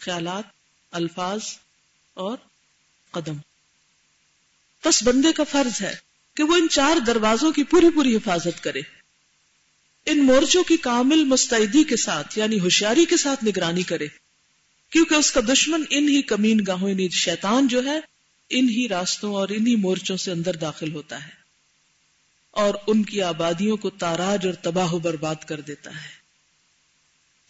خیالات، 0.00 0.44
الفاظ 0.90 1.40
اور 2.14 2.38
قدم۔ 3.10 3.36
بس 4.84 5.02
بندے 5.02 5.32
کا 5.32 5.44
فرض 5.44 5.82
ہے 5.82 5.96
کہ 6.36 6.42
وہ 6.42 6.56
ان 6.56 6.68
چار 6.68 6.96
دروازوں 7.06 7.52
کی 7.52 7.64
پوری 7.64 7.86
پوری 7.94 8.16
حفاظت 8.16 8.62
کرے۔ 8.62 9.01
ان 10.06 10.26
مورچوں 10.26 10.64
کی 10.64 10.76
کامل 10.76 11.24
مستعدی 11.24 11.84
کے 11.84 11.96
ساتھ 11.96 12.38
یعنی 12.38 12.60
ہوشیاری 12.60 13.04
کے 13.04 13.16
ساتھ 13.16 13.44
نگرانی 13.44 13.82
کرے، 13.82 14.06
کیونکہ 14.90 15.14
اس 15.14 15.30
کا 15.30 15.40
دشمن 15.52 15.84
ان 15.90 16.08
ہی 16.08 16.22
کمین 16.22 16.60
گاہوں 16.66 16.90
یعنی 16.90 17.08
شیطان 17.08 17.68
جو 17.68 17.84
ہے 17.84 18.00
ان 18.50 18.68
ہی 18.68 18.88
راستوں 18.88 19.34
اور 19.34 19.48
انہی 19.48 19.76
مورچوں 19.76 20.16
سے 20.16 20.30
اندر 20.30 20.56
داخل 20.56 20.92
ہوتا 20.92 21.24
ہے، 21.24 21.30
اور 22.50 22.74
ان 22.86 23.04
کی 23.04 23.22
آبادیوں 23.22 23.76
کو 23.76 23.90
تاراج 23.90 24.46
اور 24.46 24.54
تباہ 24.54 24.92
و 24.92 24.98
برباد 24.98 25.36
کر 25.46 25.60
دیتا 25.60 25.90
ہے۔ 25.90 26.22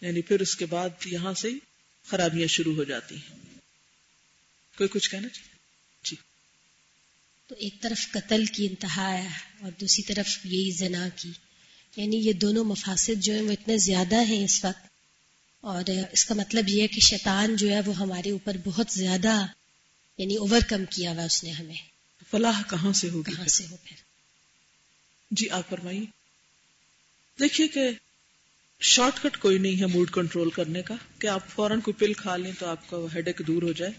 یعنی 0.01 0.21
پھر 0.21 0.39
اس 0.39 0.55
کے 0.55 0.65
بعد 0.65 0.89
یہاں 1.05 1.33
سے 1.33 1.49
خرابیاں 2.07 2.47
شروع 2.47 2.75
ہو 2.75 2.83
جاتی 2.83 3.15
ہیں۔ 3.15 3.37
کوئی 4.77 4.89
کچھ 4.89 5.09
کہنا 5.09 5.29
چاہیے؟ 5.29 5.55
جی۔ 6.03 6.15
تو 7.47 7.55
ایک 7.55 7.81
طرف 7.81 8.11
قتل 8.11 8.45
کی 8.45 8.67
انتہا 8.67 9.23
ہے 9.23 9.29
اور 9.61 9.71
دوسری 9.81 10.03
طرف 10.03 10.45
یہی 10.45 10.71
زنا 10.71 11.09
کی۔ 11.15 11.31
یعنی 11.95 12.17
یہ 12.17 12.33
دونوں 12.33 12.63
مفاصد 12.63 13.21
جو 13.21 13.33
ہیں 13.33 13.41
وہ 13.41 13.51
اتنے 13.51 13.77
زیادہ 13.77 14.25
ہیں 14.25 14.45
اس 14.45 14.65
وقت 14.65 14.87
اور 15.61 15.83
اس 16.11 16.25
کا 16.25 16.35
مطلب 16.35 16.69
یہ 16.69 16.81
ہے 16.81 16.87
کہ 16.87 16.99
شیطان 16.99 17.55
جو 17.55 17.69
ہے 17.69 17.79
وہ 17.85 17.97
ہمارے 17.97 18.31
اوپر 18.31 18.57
بہت 18.63 18.87
زیادہ 18.91 19.45
یعنی 20.17 20.35
اوور 20.35 20.61
کم 20.69 20.85
کیا 20.85 21.11
ہوا 21.11 21.23
اس 21.23 21.43
نے 21.43 21.51
ہمیں۔ 21.51 21.75
فلاح 22.31 22.61
کہاں 22.69 22.93
سے 22.93 23.09
ہو 23.09 23.23
کہاں 23.23 23.45
سے 23.45 23.65
ہو 23.71 23.77
پھر؟ 23.83 23.97
جی 25.31 25.49
آپ 25.49 25.69
فرمائیے۔ 25.69 26.05
دیکھیے 27.39 27.67
کہ 27.67 27.89
شارٹ 28.81 29.23
کٹ 29.23 29.37
کوئی 29.37 29.57
نہیں 29.57 29.81
ہے 29.81 29.85
موڈ 29.85 30.11
کنٹرول 30.11 30.49
کرنے 30.49 30.81
کا۔ 30.81 30.95
کہ 31.19 31.27
آپ 31.27 31.49
فوراً 31.49 31.79
کوئی 31.79 31.93
پل 31.93 32.13
کھا 32.13 32.37
لیں 32.37 32.51
تو 32.59 32.65
آپ 32.65 32.89
کا 32.89 32.97
ہیڈ 33.15 33.27
ایک 33.27 33.41
دور 33.47 33.63
ہو 33.63 33.71
جائے۔ 33.71 33.91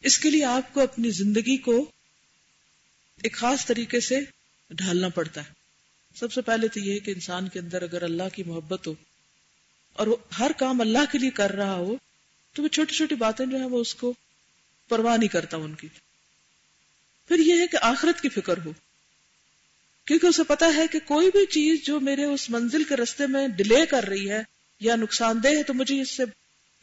اس 0.00 0.18
کے 0.18 0.30
لیے 0.30 0.44
آپ 0.44 0.74
کو 0.74 0.80
اپنی 0.80 1.10
زندگی 1.10 1.56
کو 1.56 1.90
ایک 3.22 3.36
خاص 3.36 3.66
طریقے 3.66 4.00
سے 4.00 4.20
ڈھالنا 4.70 5.08
پڑتا 5.08 5.40
ہے۔ 5.40 5.63
سب 6.14 6.32
سے 6.32 6.42
پہلے 6.42 6.68
تو 6.68 6.80
یہ 6.80 6.98
کہ 6.98 7.10
انسان 7.10 7.48
کے 7.48 7.58
اندر 7.58 7.82
اگر 7.82 8.02
اللہ 8.02 8.22
کی 8.34 8.42
محبت 8.42 8.86
ہو 8.86 8.94
اور 9.92 10.06
وہ 10.06 10.16
ہر 10.38 10.50
کام 10.58 10.80
اللہ 10.80 11.12
کے 11.12 11.18
لیے 11.18 11.30
کر 11.30 11.52
رہا 11.52 11.74
ہو، 11.74 11.96
تو 12.52 12.62
وہ 12.62 12.68
چھوٹی 12.68 12.94
چھوٹی 12.94 13.14
باتیں 13.14 13.46
جو 13.46 13.56
ہیں 13.56 13.64
وہ 13.64 13.80
اس 13.80 13.94
کو 13.94 14.14
پرواہ 14.88 15.16
نہیں 15.16 15.28
کرتا 15.28 15.56
ان 15.56 15.74
کی۔ 15.74 15.88
پھر 17.28 17.38
یہ 17.38 17.54
ہے 17.60 17.66
کہ 17.66 17.78
آخرت 17.80 18.20
کی 18.20 18.28
فکر 18.28 18.54
ہو۔ 18.64 18.72
کیونکہ 20.04 20.26
اسے 20.26 20.42
پتا 20.42 20.66
ہے 20.76 20.86
کہ 20.92 20.98
کوئی 21.04 21.28
بھی 21.28 21.46
چیز 21.46 21.86
جو 21.86 22.00
میرے 22.00 22.24
اس 22.24 22.50
منزل 22.50 22.84
کے 22.84 22.96
رستے 22.96 23.26
میں 23.26 23.48
ڈیلے 23.48 23.86
کر 23.86 24.04
رہی 24.04 24.30
ہے 24.30 24.42
یا 24.80 24.96
نقصان 24.96 25.42
دہ 25.42 25.48
ہے، 25.48 25.62
تو 25.62 25.74
مجھے 25.74 26.00
اس 26.00 26.10
سے 26.10 26.22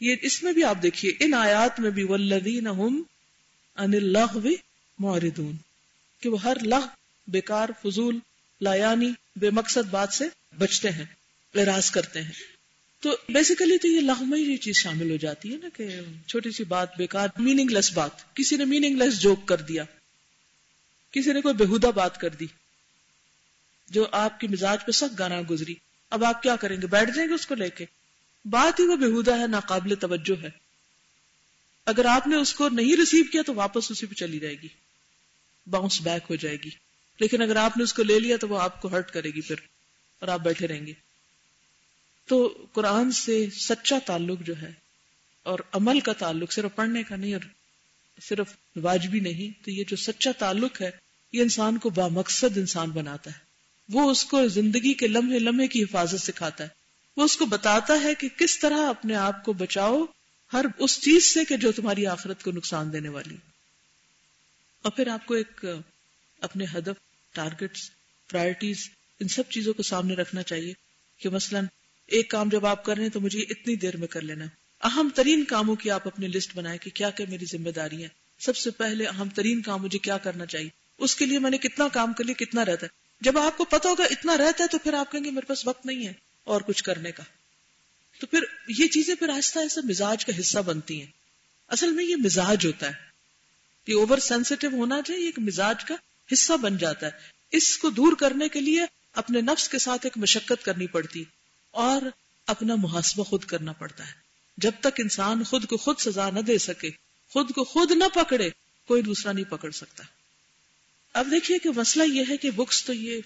یہ 0.00 0.16
اس 0.22 0.42
میں 0.42 0.52
بھی 0.52 0.64
آپ 0.64 0.76
دیکھیے، 0.82 1.12
ان 1.20 1.34
آیات 1.34 1.80
میں 1.80 1.90
بھی 1.90 2.02
ولدین 2.02 2.66
ان 2.66 3.02
اللہ 3.76 4.38
موردون 4.98 5.56
کہ 6.20 6.28
وہ 6.28 6.42
ہر 6.42 6.56
لغ 6.62 6.86
بیکار، 7.28 7.68
فضول، 7.82 8.18
لایانی 8.60 9.10
بے 9.36 9.50
مقصد 9.50 9.88
بات 9.90 10.12
سے 10.12 10.24
بچتے 10.58 10.90
ہیں 10.90 11.04
اراض 11.54 11.90
کرتے 11.90 12.22
ہیں۔ 12.22 12.32
تو 13.00 13.16
بیسیکلی 13.28 13.78
تو 13.78 13.88
یہ 13.88 14.00
لغ 14.00 14.24
میں 14.24 14.38
یہ 14.38 14.56
چیز 14.56 14.76
شامل 14.76 15.10
ہو 15.10 15.16
جاتی 15.16 15.52
ہے 15.52 15.56
نا 15.56 15.68
کہ 15.74 15.88
چھوٹی 16.26 16.50
سی 16.50 16.64
بات، 16.64 16.96
بیکار 16.96 17.28
میننگ 17.38 17.70
لیس 17.70 17.92
بات۔ 17.92 18.34
کسی 18.34 18.56
نے 18.56 18.64
میننگ 18.64 19.02
لیس 19.02 19.20
جوک 19.20 19.48
کر 19.48 19.56
دیا۔ 19.56 19.84
کسی 21.12 21.32
نے 21.32 21.40
کوئی 21.40 21.54
بےحدہ 21.54 21.86
بات 21.86 22.20
کر 22.20 22.28
دی۔ 22.28 22.46
جو 23.88 24.06
آپ 24.12 24.40
کی 24.40 24.48
مزاج 24.48 24.78
پہ 24.86 24.92
سخت 24.92 25.18
گانا 25.18 25.40
گزری۔ 25.50 25.74
اب 26.10 26.24
آپ 26.24 26.42
کیا 26.42 26.56
کریں 26.56 26.82
گے؟ 26.82 26.86
بیٹھ 26.86 27.10
جائیں 27.16 27.28
گے 27.28 27.34
اس 27.34 27.46
کو 27.46 27.54
لے 27.54 27.70
کے۔ 27.70 27.84
بات 28.44 28.80
ہی 28.80 28.84
وہ 28.84 28.96
بےحدہ 28.96 29.38
ہے، 29.38 29.46
ناقابل 29.46 29.94
توجہ 29.94 30.42
ہے۔ 30.42 30.50
اگر 31.86 32.04
آپ 32.04 32.26
نے 32.26 32.36
اس 32.36 32.54
کو 32.54 32.68
نہیں 32.68 32.96
ریسیو 32.96 33.24
کیا 33.32 33.42
تو 33.46 33.54
واپس 33.54 33.90
اسی 33.90 34.06
پہ 34.06 34.14
چلی 34.14 34.38
جائے 34.38 34.54
گی۔ 34.62 34.68
باؤنس 35.66 36.00
بیک 36.00 36.22
ہو 36.30 36.34
جائے 36.34 36.56
گی۔ 36.56 36.70
لیکن 37.20 37.42
اگر 37.42 37.56
آپ 37.56 37.76
نے 37.76 37.82
اس 37.82 37.94
کو 37.94 38.02
لے 38.02 38.20
لیا 38.20 38.36
تو 38.36 38.48
وہ 38.48 38.60
آپ 38.60 38.82
کو 38.82 38.88
ہرٹ 38.88 39.10
کرے 39.10 39.30
گی 39.30 39.40
پھر 39.40 39.56
اور 40.20 40.28
آپ 40.28 40.40
بیٹھے 40.40 40.68
رہیں 40.68 40.86
گے۔ 40.86 40.92
تو 42.26 42.66
قرآن 42.72 43.12
سے 43.12 43.46
سچا 43.50 43.98
تعلق 44.06 44.40
جو 44.40 44.62
ہے 44.62 44.72
اور 45.42 45.58
عمل 45.72 46.00
کا 46.00 46.12
تعلق 46.12 46.52
صرف 46.52 46.74
پڑھنے 46.74 47.02
کا 47.02 47.16
نہیں 47.16 47.34
اور 47.34 47.42
صرف 48.22 48.56
واجبی 48.76 49.20
نہیں، 49.20 49.64
تو 49.64 49.70
یہ 49.70 49.84
جو 49.88 49.96
سچا 49.96 50.30
تعلق 50.38 50.82
ہے، 50.82 50.90
یہ 51.32 51.42
انسان 51.42 51.78
کو 51.78 51.90
بامقصد 51.90 52.58
انسان 52.58 52.90
بناتا 52.90 53.30
ہے۔ 53.30 53.38
وہ 53.88 54.10
اس 54.10 54.24
کو 54.24 54.48
زندگی 54.48 54.94
کے 54.94 55.08
لمحے 55.08 55.38
لمحے 55.38 55.66
کی 55.66 55.82
حفاظت 55.82 56.20
سکھاتا 56.20 56.64
ہے۔ 56.64 56.68
وہ 57.16 57.24
اس 57.24 57.36
کو 57.36 57.46
بتاتا 57.46 57.94
ہے 58.02 58.14
کہ 58.14 58.28
کس 58.36 58.58
طرح 58.58 58.88
اپنے 58.88 59.14
آپ 59.14 59.44
کو 59.44 59.52
بچاؤ 59.52 60.04
ہر 60.52 60.64
اس 60.78 61.00
چیز 61.00 61.34
سے 61.34 61.44
کہ 61.44 61.56
جو 61.56 61.72
تمہاری 61.72 62.06
آخرت 62.06 62.42
کو 62.42 62.50
نقصان 62.50 62.92
دینے 62.92 63.08
والی۔ 63.08 63.36
اور 64.82 64.92
پھر 64.92 65.08
آپ 65.08 65.26
کو 65.26 65.34
ایک 65.34 65.64
اپنے 66.42 66.64
ہدف 66.64 66.94
ٹارگیٹس 67.34 67.90
پرائرٹیز 68.30 68.90
ان 69.20 69.28
سب 69.28 69.50
چیزوں 69.50 69.74
کو 69.74 69.82
سامنے 69.82 70.14
رکھنا 70.14 70.42
چاہیے 70.42 70.72
کہ 71.18 71.28
مثلا 71.28 71.60
ایک 72.06 72.30
کام 72.30 72.48
جب 72.48 72.66
آپ 72.66 72.84
کر 72.84 72.94
رہے 72.94 73.02
ہیں 73.02 73.10
تو 73.10 73.20
مجھے 73.20 73.40
اتنی 73.40 73.76
دیر 73.76 73.96
میں 73.96 74.08
کر 74.08 74.20
لینا 74.20 74.44
اہم 74.80 75.08
ترین 75.14 75.44
کاموں 75.44 75.76
کی 75.76 75.90
آپ 75.90 76.06
اپنی 76.06 76.28
لسٹ 76.28 76.56
بنائیں 76.56 76.78
کہ 76.78 76.90
کیا 76.90 77.10
کیا 77.10 77.26
میری 77.28 77.44
ذمہ 77.44 77.70
داری 77.70 78.02
ہے 78.02 78.08
سب 78.40 78.56
سے 78.56 78.70
پہلے 78.70 79.06
اہم 79.06 79.28
ترین 79.28 79.62
کام 79.62 79.82
مجھے 79.82 79.98
کیا 79.98 80.18
کرنا 80.18 80.46
چاہیے؟ 80.46 80.68
اس 80.98 81.16
کے 81.16 81.26
لیے 81.26 81.38
میں 81.38 81.50
نے 81.50 81.58
کتنا 81.58 81.88
کام 81.88 82.12
کر 82.12 82.24
لیا، 82.24 82.44
کتنا 82.44 82.64
رہتا 82.64 82.86
ہے۔ 82.86 82.90
جب 83.20 83.38
آپ 83.38 83.56
کو 83.56 83.64
پتا 83.64 83.88
ہوگا 83.88 84.04
اتنا 84.04 84.36
رہتا 84.36 84.64
ہے 84.64 84.68
تو 84.68 84.78
پھر 84.78 84.94
آپ 84.94 85.12
کہیں 85.12 85.24
گے 85.24 85.30
میرے 85.30 85.46
پاس 85.46 85.66
وقت 85.66 85.86
نہیں 85.86 86.06
ہے 86.06 86.12
اور 86.44 86.60
کچھ 86.60 86.84
کرنے 86.84 87.12
کا۔ 87.12 87.22
تو 88.20 88.26
پھر 88.26 88.44
یہ 88.68 88.86
چیزیں 88.86 89.14
پھر 89.14 89.28
آہستہ 89.28 89.58
آہستہ 89.58 89.80
مزاج 89.84 90.24
کا 90.24 90.32
حصہ 90.40 90.58
بنتی 90.58 91.00
ہیں۔ 91.00 91.10
اصل 91.68 91.90
میں 91.90 92.04
یہ 92.04 92.16
مزاج 92.16 92.66
ہوتا 92.66 92.86
ہے۔ 92.86 92.92
یہ 93.86 93.94
اوور 93.94 94.18
سینسٹیو 94.18 94.70
ہونا 94.72 95.02
چاہیے 95.02 95.26
ایک 95.26 95.38
مزاج 95.38 95.84
کا 95.84 95.94
حصہ 96.32 96.52
بن 96.52 96.76
جاتا 96.76 97.06
ہے۔ 97.06 97.10
اس 97.50 97.78
کو 97.78 97.90
دور 97.90 98.12
کرنے 98.12 98.48
کے 98.48 98.60
لیے 98.60 98.80
اپنے 99.12 99.40
نفس 99.40 99.68
کے 99.68 99.78
ساتھ 99.78 100.06
ایک 100.06 100.18
مشقت 100.18 100.64
کرنی 100.64 100.86
پڑتی 100.86 101.24
اور 101.70 102.02
اپنا 102.46 102.74
محاسبہ 102.74 103.24
خود 103.24 103.44
کرنا 103.44 103.72
پڑتا 103.72 104.06
ہے۔ 104.06 104.12
جب 104.56 104.72
تک 104.80 105.00
انسان 105.00 105.44
خود 105.44 105.66
کو 105.66 105.76
خود 105.76 105.98
سزا 105.98 106.30
نہ 106.30 106.40
دے 106.40 106.58
سکے، 106.58 106.90
خود 107.28 107.50
کو 107.50 107.64
خود 107.64 107.90
نہ 107.90 108.04
پکڑے، 108.14 108.50
کوئی 108.86 109.02
دوسرا 109.02 109.32
نہیں 109.32 109.50
پکڑ 109.50 109.70
سکتا۔ 109.70 110.04
اب 111.12 111.28
دیکھیے 111.30 111.58
کہ 111.58 111.70
مسئلہ 111.76 112.04
یہ 112.04 112.24
ہے 112.28 112.36
کہ 112.36 112.50
بکس 112.50 112.84
تو 112.84 112.92
یہ 112.92 113.20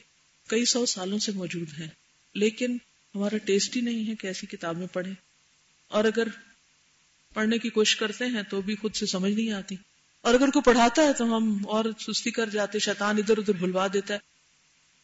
کئی 0.49 0.65
سو 0.65 0.87
سالوں 0.87 1.19
سے 1.19 1.33
موجود 1.33 1.81
ہیں، 1.81 1.89
لیکن 2.35 2.79
ہمارا 3.15 3.37
ٹیسٹ 3.37 3.77
ہی 3.77 3.81
نہیں 3.81 4.09
ہے 4.09 4.15
کہ 4.15 4.27
ایسی 4.27 4.47
کتابیں 4.47 4.87
پڑھیں۔ 4.87 5.15
اور 5.89 6.05
اگر 6.05 6.29
پڑھنے 7.35 7.59
کی 7.59 7.71
کوشش 7.71 7.97
کرتے 7.97 8.25
ہیں 8.25 8.43
تو 8.43 8.61
بھی 8.61 8.77
خود 8.77 8.95
سے 8.95 9.07
سمجھ 9.07 9.33
نہیں 9.33 9.53
آتی۔ 9.53 9.77
اور 10.27 10.35
اگر 10.35 10.51
کوئی 10.51 10.63
پڑھاتا 10.63 11.03
ہے 11.03 11.13
تو 11.13 11.37
ہم 11.37 11.63
اور 11.69 11.85
سستی 11.99 12.31
کر 12.31 12.49
جاتے، 12.49 12.79
شیطان 12.79 13.19
ادھر 13.19 13.39
ادھر 13.39 13.53
بھلوا 13.53 13.87
دیتا 13.93 14.15
ہے۔ 14.15 14.19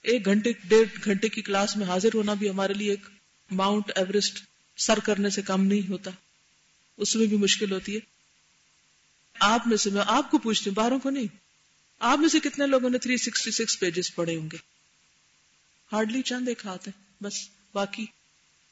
ایک 0.02 0.24
گھنٹے، 0.24 0.52
ڈیڑھ 0.68 1.04
گھنٹے 1.04 1.28
کی 1.28 1.42
کلاس 1.42 1.76
میں 1.76 1.86
حاضر 1.86 2.08
ہونا 2.14 2.34
بھی 2.34 2.50
ہمارے 2.50 2.74
لیے 2.74 2.90
ایک 2.90 3.00
ماؤنٹ 3.50 3.92
ایوریسٹ 3.96 4.42
سر 4.76 4.98
کرنے 4.98 5.30
سے 5.30 5.42
کم 5.42 5.64
نہیں 5.64 5.90
ہوتا۔ 5.90 6.10
اس 6.96 7.16
میں 7.16 7.26
بھی 7.26 7.36
مشکل 7.36 7.72
ہوتی 7.72 7.94
ہے۔ 7.94 8.00
آپ 9.40 9.68
میں 9.68 9.76
سے 9.76 9.90
میں 9.90 10.02
آپ 10.06 10.30
کو 10.30 10.38
پوچھتی 10.38 10.70
ہوں، 10.70 10.74
باہروں 10.74 10.98
کو 10.98 11.10
نہیں؟ 11.10 11.26
آپ 11.98 12.18
میں 12.18 12.28
سے 12.28 12.40
کتنے 12.40 12.66
لوگوں 12.66 12.90
نے 12.90 12.98
366 12.98 13.80
پیجز 13.80 14.14
پڑھے 14.14 14.36
ہوں 14.36 14.48
گے؟ 14.52 14.56
ہارڈلی 15.92 16.22
چند 16.22 16.48
ایک 16.48 16.66
ہاتھ 16.66 16.88
ہے 16.88 17.24
بس 17.24 17.34
باقی۔ 17.72 18.06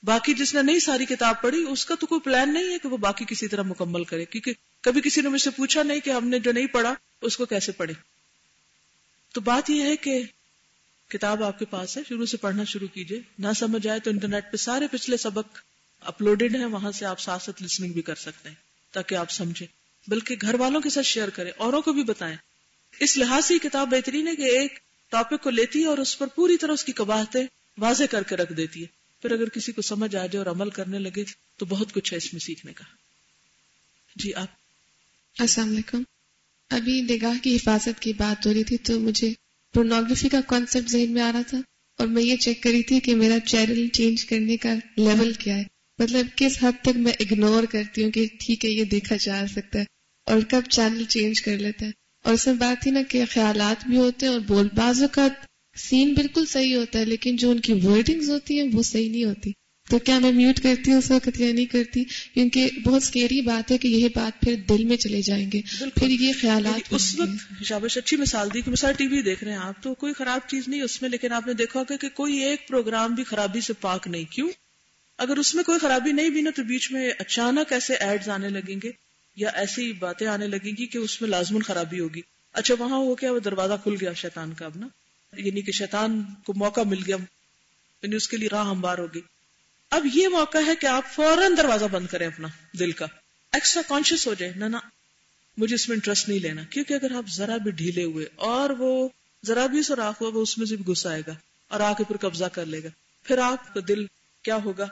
باقی 0.02 0.34
جس 0.34 0.54
نے 0.54 0.62
نہیں 0.62 0.78
ساری 0.78 1.06
کتاب 1.06 1.42
پڑھی، 1.42 1.64
اس 1.68 1.84
کا 1.84 1.94
تو 1.94 2.06
کوئی 2.06 2.20
پلان 2.20 2.52
نہیں 2.52 2.72
ہے 2.72 2.78
کہ 2.78 2.88
وہ 2.88 2.96
باقی 2.96 3.24
کسی 3.28 3.48
طرح 3.48 3.62
مکمل 3.62 4.04
کرے، 4.04 4.24
کیونکہ 4.24 4.52
کبھی 4.80 5.00
کسی 5.00 5.20
نے 5.20 5.28
مجھ 5.28 5.42
سے 5.42 5.50
پوچھا 5.50 5.82
نہیں 5.82 6.00
کہ 6.00 6.10
ہم 6.10 6.28
نے 6.28 6.38
جو 6.38 6.52
نہیں 6.52 6.66
پڑھا، 6.66 6.94
اس 7.22 7.36
کو 7.36 7.46
کیسے 7.46 7.72
پڑھے 7.72 7.94
تو 9.32 9.40
بات 9.40 9.70
یہ 9.70 9.82
ہے 9.82 9.96
کہ 9.96 10.22
کتاب 11.08 11.44
آپ 11.44 11.58
کے 11.58 11.64
پاس 11.64 11.96
ہے، 11.96 12.02
شروع 12.08 12.26
سے 12.26 12.36
پڑھنا 12.36 12.64
شروع 12.64 12.88
کیجیے 12.88 13.20
نہ 13.38 13.48
سمجھ 13.56 13.88
آئے 13.88 14.00
تو 14.00 14.10
انٹرنیٹ 14.10 14.52
پہ 14.52 14.56
سارے 14.56 14.86
پچھلے 14.90 15.16
سبق 15.16 15.58
اپلوڈیڈ 16.00 16.56
ہیں، 16.56 16.64
وہاں 16.64 16.92
سے 16.92 17.04
آپ 17.04 17.20
ساتھ 17.20 17.42
ساتھ 17.42 17.62
لسننگ 17.62 17.92
بھی 17.92 18.02
کر 18.02 18.14
سکتے 18.14 18.48
ہیں، 18.48 18.56
تاکہ 18.92 19.14
آپ 19.14 19.30
سمجھیں۔ 19.30 19.66
بلکہ 20.08 20.36
گھر 20.40 20.54
والوں 20.54 20.80
کے 20.80 20.90
ساتھ 20.90 21.06
شیئر 21.06 21.28
کریں، 21.28 21.52
اوروں 21.56 21.82
کو 21.82 21.92
بھی 21.92 22.04
بتائیں۔ 22.04 22.36
اس 23.00 23.16
لحاظ 23.16 23.44
سے 23.44 23.58
کتاب 23.58 23.90
بہترین 23.90 24.28
ہے 24.28 24.36
کہ 24.36 24.42
ایک 24.42 24.78
ٹاپک 25.08 25.42
کو 25.42 25.50
لیتی 25.50 25.80
ہے 25.80 25.86
اور 25.86 25.98
اس 25.98 26.18
پر 26.18 26.26
پوری 26.26 26.56
طرح 26.56 26.72
اس 26.72 26.84
کی 26.84 26.92
کباہتیں 26.92 27.46
واضح 27.78 28.04
کر 28.10 28.22
کے 28.22 28.36
رکھ 28.36 28.52
دیتی 28.52 28.82
ہے۔ 28.82 28.86
پھر 29.22 29.30
اگر 29.30 29.48
کسی 29.48 29.72
کو 29.72 29.82
سمجھ 29.82 30.16
آ 30.16 30.26
جائے 30.26 30.38
اور 30.38 30.46
عمل 30.46 30.70
کرنے 30.70 30.98
لگے 30.98 31.24
تو 31.56 31.66
بہت 31.66 31.92
کچھ 31.92 32.12
ہے 32.12 32.18
اس 32.18 32.32
میں 32.32 32.40
سیکھنے 32.40 32.72
کا۔ 32.72 32.84
جی 34.16 34.34
آپ 34.34 34.59
السلام 35.36 35.68
علیکم۔ 35.68 36.02
ابھی 36.70 37.00
نگاہ 37.02 37.34
کی 37.42 37.56
حفاظت 37.56 38.00
کی 38.00 38.12
بات 38.12 38.46
ہو 38.46 38.54
رہی 38.54 38.64
تھی 38.64 38.76
تو 38.76 39.00
مجھے 39.00 39.32
پورنوگرافی 39.74 40.28
کا 40.28 40.40
کانسیپٹ 40.40 40.88
ذہن 40.88 41.12
میں 41.12 41.22
آ 41.22 41.32
رہا 41.32 41.42
تھا 41.42 41.58
اور 41.98 42.06
میں 42.06 42.22
یہ 42.22 42.36
چیک 42.36 42.62
کری 42.62 42.82
تھی 42.82 43.00
کہ 43.00 43.14
میرا 43.14 43.38
چینل 43.40 43.88
چینج 43.88 44.24
کرنے 44.24 44.56
کا 44.56 44.74
لیول 44.96 45.32
کیا 45.32 45.56
ہے۔ 45.56 45.62
مطلب 45.98 46.26
کس 46.36 46.58
حد 46.62 46.72
تک 46.82 46.96
میں 46.96 47.12
اگنور 47.20 47.64
کرتی 47.64 48.04
ہوں 48.04 48.10
کہ 48.10 48.26
ٹھیک 48.40 48.64
ہے، 48.64 48.70
یہ 48.70 48.84
دیکھا 48.84 49.16
جا 49.20 49.44
سکتا 49.54 49.78
ہے 49.78 49.84
اور 50.26 50.42
کب 50.48 50.60
چینل 50.70 51.04
چینج 51.04 51.42
کر 51.42 51.58
لیتا 51.58 51.86
ہے۔ 51.86 51.90
اور 52.24 52.34
اس 52.34 52.46
میں 52.46 52.54
بات 52.54 52.82
تھی 52.82 52.90
نا 52.90 53.00
کہ 53.08 53.24
خیالات 53.30 53.88
بھی 53.88 53.96
ہوتے 53.96 54.26
ہیں 54.26 54.32
اور 54.32 54.40
بول 54.40 54.68
بازو 54.76 55.06
کا 55.12 55.28
سین 55.76 56.14
بالکل 56.14 56.46
صحیح 56.46 56.76
ہوتا 56.76 56.98
ہے، 56.98 57.04
لیکن 57.04 57.36
جو 57.36 57.50
ان 57.50 57.60
کی 57.60 57.72
ورڈنگز 57.72 58.30
ہوتی 58.30 58.60
ہیں 58.60 58.68
وہ 58.72 58.82
صحیح 58.82 59.10
نہیں 59.10 59.24
ہوتی۔ 59.24 59.52
تو 59.90 59.98
کیا 59.98 60.18
میں 60.18 60.32
میوٹ 60.32 60.60
کرتی 60.62 60.90
ہوں 60.90 60.98
اس 60.98 61.10
وقت؟ 61.10 61.40
یا 61.40 61.52
نہیں 61.52 61.66
کرتی؟ 61.66 62.04
کیونکہ 62.04 62.70
بہت 62.84 63.02
سکیری 63.02 63.40
بات 63.40 63.70
ہے 63.70 63.78
کہ 63.78 63.88
یہ 63.88 64.08
بات 64.14 64.40
پھر 64.42 64.54
دل 64.68 64.84
میں 64.84 64.96
چلے 64.96 65.22
جائیں 65.22 65.50
گے۔ 65.52 65.60
پھر 65.78 66.08
یہ 66.08 66.32
خیالات 66.40 66.80
اس 66.90 67.20
وقت 67.20 67.64
شابش 67.64 67.98
اچھی 67.98 68.16
مثال 68.16 68.48
دی 68.54 68.60
کہ 68.60 68.70
مثال 68.70 68.94
ٹی 68.94 69.06
وی 69.06 69.22
دیکھ 69.22 69.44
رہے 69.44 69.52
ہیں 69.52 69.58
آپ 69.58 69.82
تو 69.82 69.94
کوئی 69.94 70.12
خراب 70.12 70.40
چیز 70.48 70.68
نہیں 70.68 70.82
اس 70.82 71.02
میں 71.02 71.10
لیکن 71.10 71.32
آپ 71.32 71.46
نے 71.46 71.52
دیکھا 71.52 71.80
ہوگا 71.80 71.96
کہ 71.96 72.08
کوئی 72.08 72.38
ایک 72.38 72.68
پروگرام 72.68 73.14
بھی 73.14 73.24
خرابی 73.24 73.60
سے 73.60 73.72
پاک 73.72 74.08
نہیں۔ 74.08 74.24
کیوں؟ 74.24 74.48
اگر 75.18 75.36
اس 75.36 75.54
میں 75.54 75.64
کوئی 75.64 75.78
خرابی 75.78 76.12
نہیں 76.12 76.30
بھی 76.30 76.40
نا 76.40 76.50
تو 76.56 76.62
بیچ 76.62 76.92
میں 76.92 77.10
اچانک 77.18 77.72
ایسے 77.72 77.94
ایڈز 77.94 78.28
آنے 78.28 78.48
لگیں 78.48 78.76
گے 78.82 78.90
یا 79.36 79.48
ایسی 79.48 79.92
باتیں 79.92 80.26
آنے 80.26 80.46
لگیں 80.46 80.72
گی 80.78 80.86
کہ 80.86 80.98
اس 80.98 81.20
میں 81.22 81.30
لازمن 81.30 81.62
خرابی 81.62 82.00
ہوگی۔ 82.00 82.20
اچھا 82.52 82.74
وہاں 82.78 82.98
ہو 82.98 83.14
کیا 83.14 83.32
وہ 83.32 83.38
دروازہ 83.38 83.72
کھل 83.82 83.94
گیا 84.00 84.12
شیطان 84.12 84.52
کا 84.54 84.64
اب 84.64 84.72
نا؟ 84.76 84.86
یعنی 85.36 85.62
کہ 85.62 85.72
شیطان 85.72 86.22
کو 86.46 86.52
موقع 86.56 86.80
مل 86.80 86.98
گیا 87.06 87.16
یعنی 88.02 88.16
اس 88.16 88.28
کے 88.28 88.36
لیے 88.36 88.48
راہ 88.52 88.70
ہموار 88.70 88.98
ہوگی۔ 88.98 89.20
اب 89.90 90.06
یہ 90.14 90.28
موقع 90.28 90.58
ہے 90.66 90.76
کہ 90.76 90.86
آپ 90.86 91.04
فوراً 91.14 91.56
دروازہ 91.56 91.84
بند 91.84 92.06
کریں 92.06 92.26
اپنا 92.26 92.48
دل 92.78 92.92
کا۔ 92.92 93.06
ایکسٹرا 93.52 93.82
کانشیس 93.88 94.26
ہو 94.26 94.34
جائے 94.34 94.52
نہ 94.56 94.76
مجھے 95.56 95.74
اس 95.74 95.88
میں 95.88 95.96
انٹرسٹ 95.96 96.28
نہیں 96.28 96.38
لینا۔ 96.38 96.62
کیونکہ 96.64 96.94
اگر 96.94 97.14
آپ 97.14 97.24
ذرا 97.34 97.56
بھی 97.56 97.70
ڈھیلے 97.70 98.04
ہوئے 98.04 98.26
اور 98.36 98.70
وہ 98.70 99.08
ذرا 99.46 99.66
بھی 99.66 99.82
سوراخ 99.82 100.22
ہوا، 100.22 100.30
وہ 100.34 100.42
اس 100.42 100.58
میں 100.58 100.66
سے 100.66 100.76
بھی 100.76 100.84
گھس 100.86 101.06
آئے 101.06 101.22
گا 101.26 101.34
اور 101.68 101.80
آ 101.80 101.92
کے 101.92 102.04
پھر 102.04 102.16
قبضہ 102.16 102.44
کر 102.44 102.66
لے 102.66 102.82
گا۔ 102.82 102.88
پھر 103.22 103.38
آپ 103.38 103.74
کا 103.74 103.80
دل 103.88 104.06
کیا 104.44 104.56
ہوگا؟ 104.56 104.86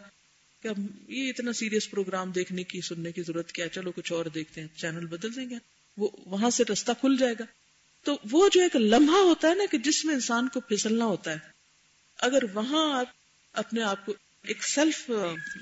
کہ 0.62 0.68
یہ 1.08 1.28
اتنا 1.28 1.52
سیریس 1.52 1.90
پروگرام 1.90 2.30
دیکھنے 2.30 2.62
کی، 2.62 2.80
سننے 2.80 3.12
کی 3.12 3.22
ضرورت 3.22 3.52
کیا 3.52 3.68
چلو 3.68 3.92
کچھ 3.92 4.12
اور 4.12 4.26
دیکھتے 4.26 4.60
ہیں 4.60 4.68
چینل 4.76 5.06
بدل 5.06 5.36
دیں 5.36 5.50
گے۔ 5.50 5.54
وہ 5.96 6.08
وہاں 6.26 6.50
سے 6.50 6.64
رستہ 6.72 6.92
کھل 7.00 7.16
جائے 7.18 7.34
گا۔ 7.38 7.44
تو 8.04 8.16
وہ 8.30 8.48
جو 8.52 8.60
ایک 8.60 8.76
لمحہ 8.76 9.16
ہوتا 9.16 9.48
ہے 9.48 9.54
نا 9.54 9.64
کہ 9.70 9.78
جس 9.78 10.04
میں 10.04 10.14
انسان 10.14 10.48
کو 10.48 10.60
پھسلنا 10.60 11.04
ہوتا 11.04 11.30
ہے، 11.30 11.38
اگر 12.18 12.42
وہاں 12.54 13.00
آپ 13.00 13.06
اپنے 13.52 13.82
آپ 13.82 14.06
کو 14.06 14.14
ایک 14.48 14.64
سیلف 14.64 15.10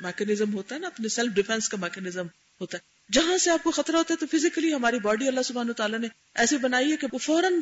میکنیزم 0.00 0.54
ہوتا 0.54 0.74
ہے 0.74 0.80
نا، 0.80 0.86
اپنے 0.86 1.08
سیلف 1.08 1.32
ڈیفینس 1.32 1.68
کا 1.68 1.76
میکنیزم 1.76 2.26
ہوتا 2.60 2.78
ہے۔ 2.78 3.12
جہاں 3.12 3.38
سے 3.38 3.50
آپ 3.50 3.62
کو 3.62 3.70
خطرہ 3.70 3.96
ہوتا 3.96 4.14
ہے 4.14 4.26
تو 4.26 4.38
فزیکلی 4.38 4.74
ہماری 4.74 4.98
باڈی 4.98 5.28
اللہ 5.28 5.40
سبحانہ 5.40 5.72
تعالیٰ 5.72 5.98
نے 5.98 6.06
ایسے 6.34 6.58
بنائی 6.58 6.92
ہے 6.92 6.96
کہ 6.96 7.06
وہ 7.12 7.18
فوراً 7.18 7.52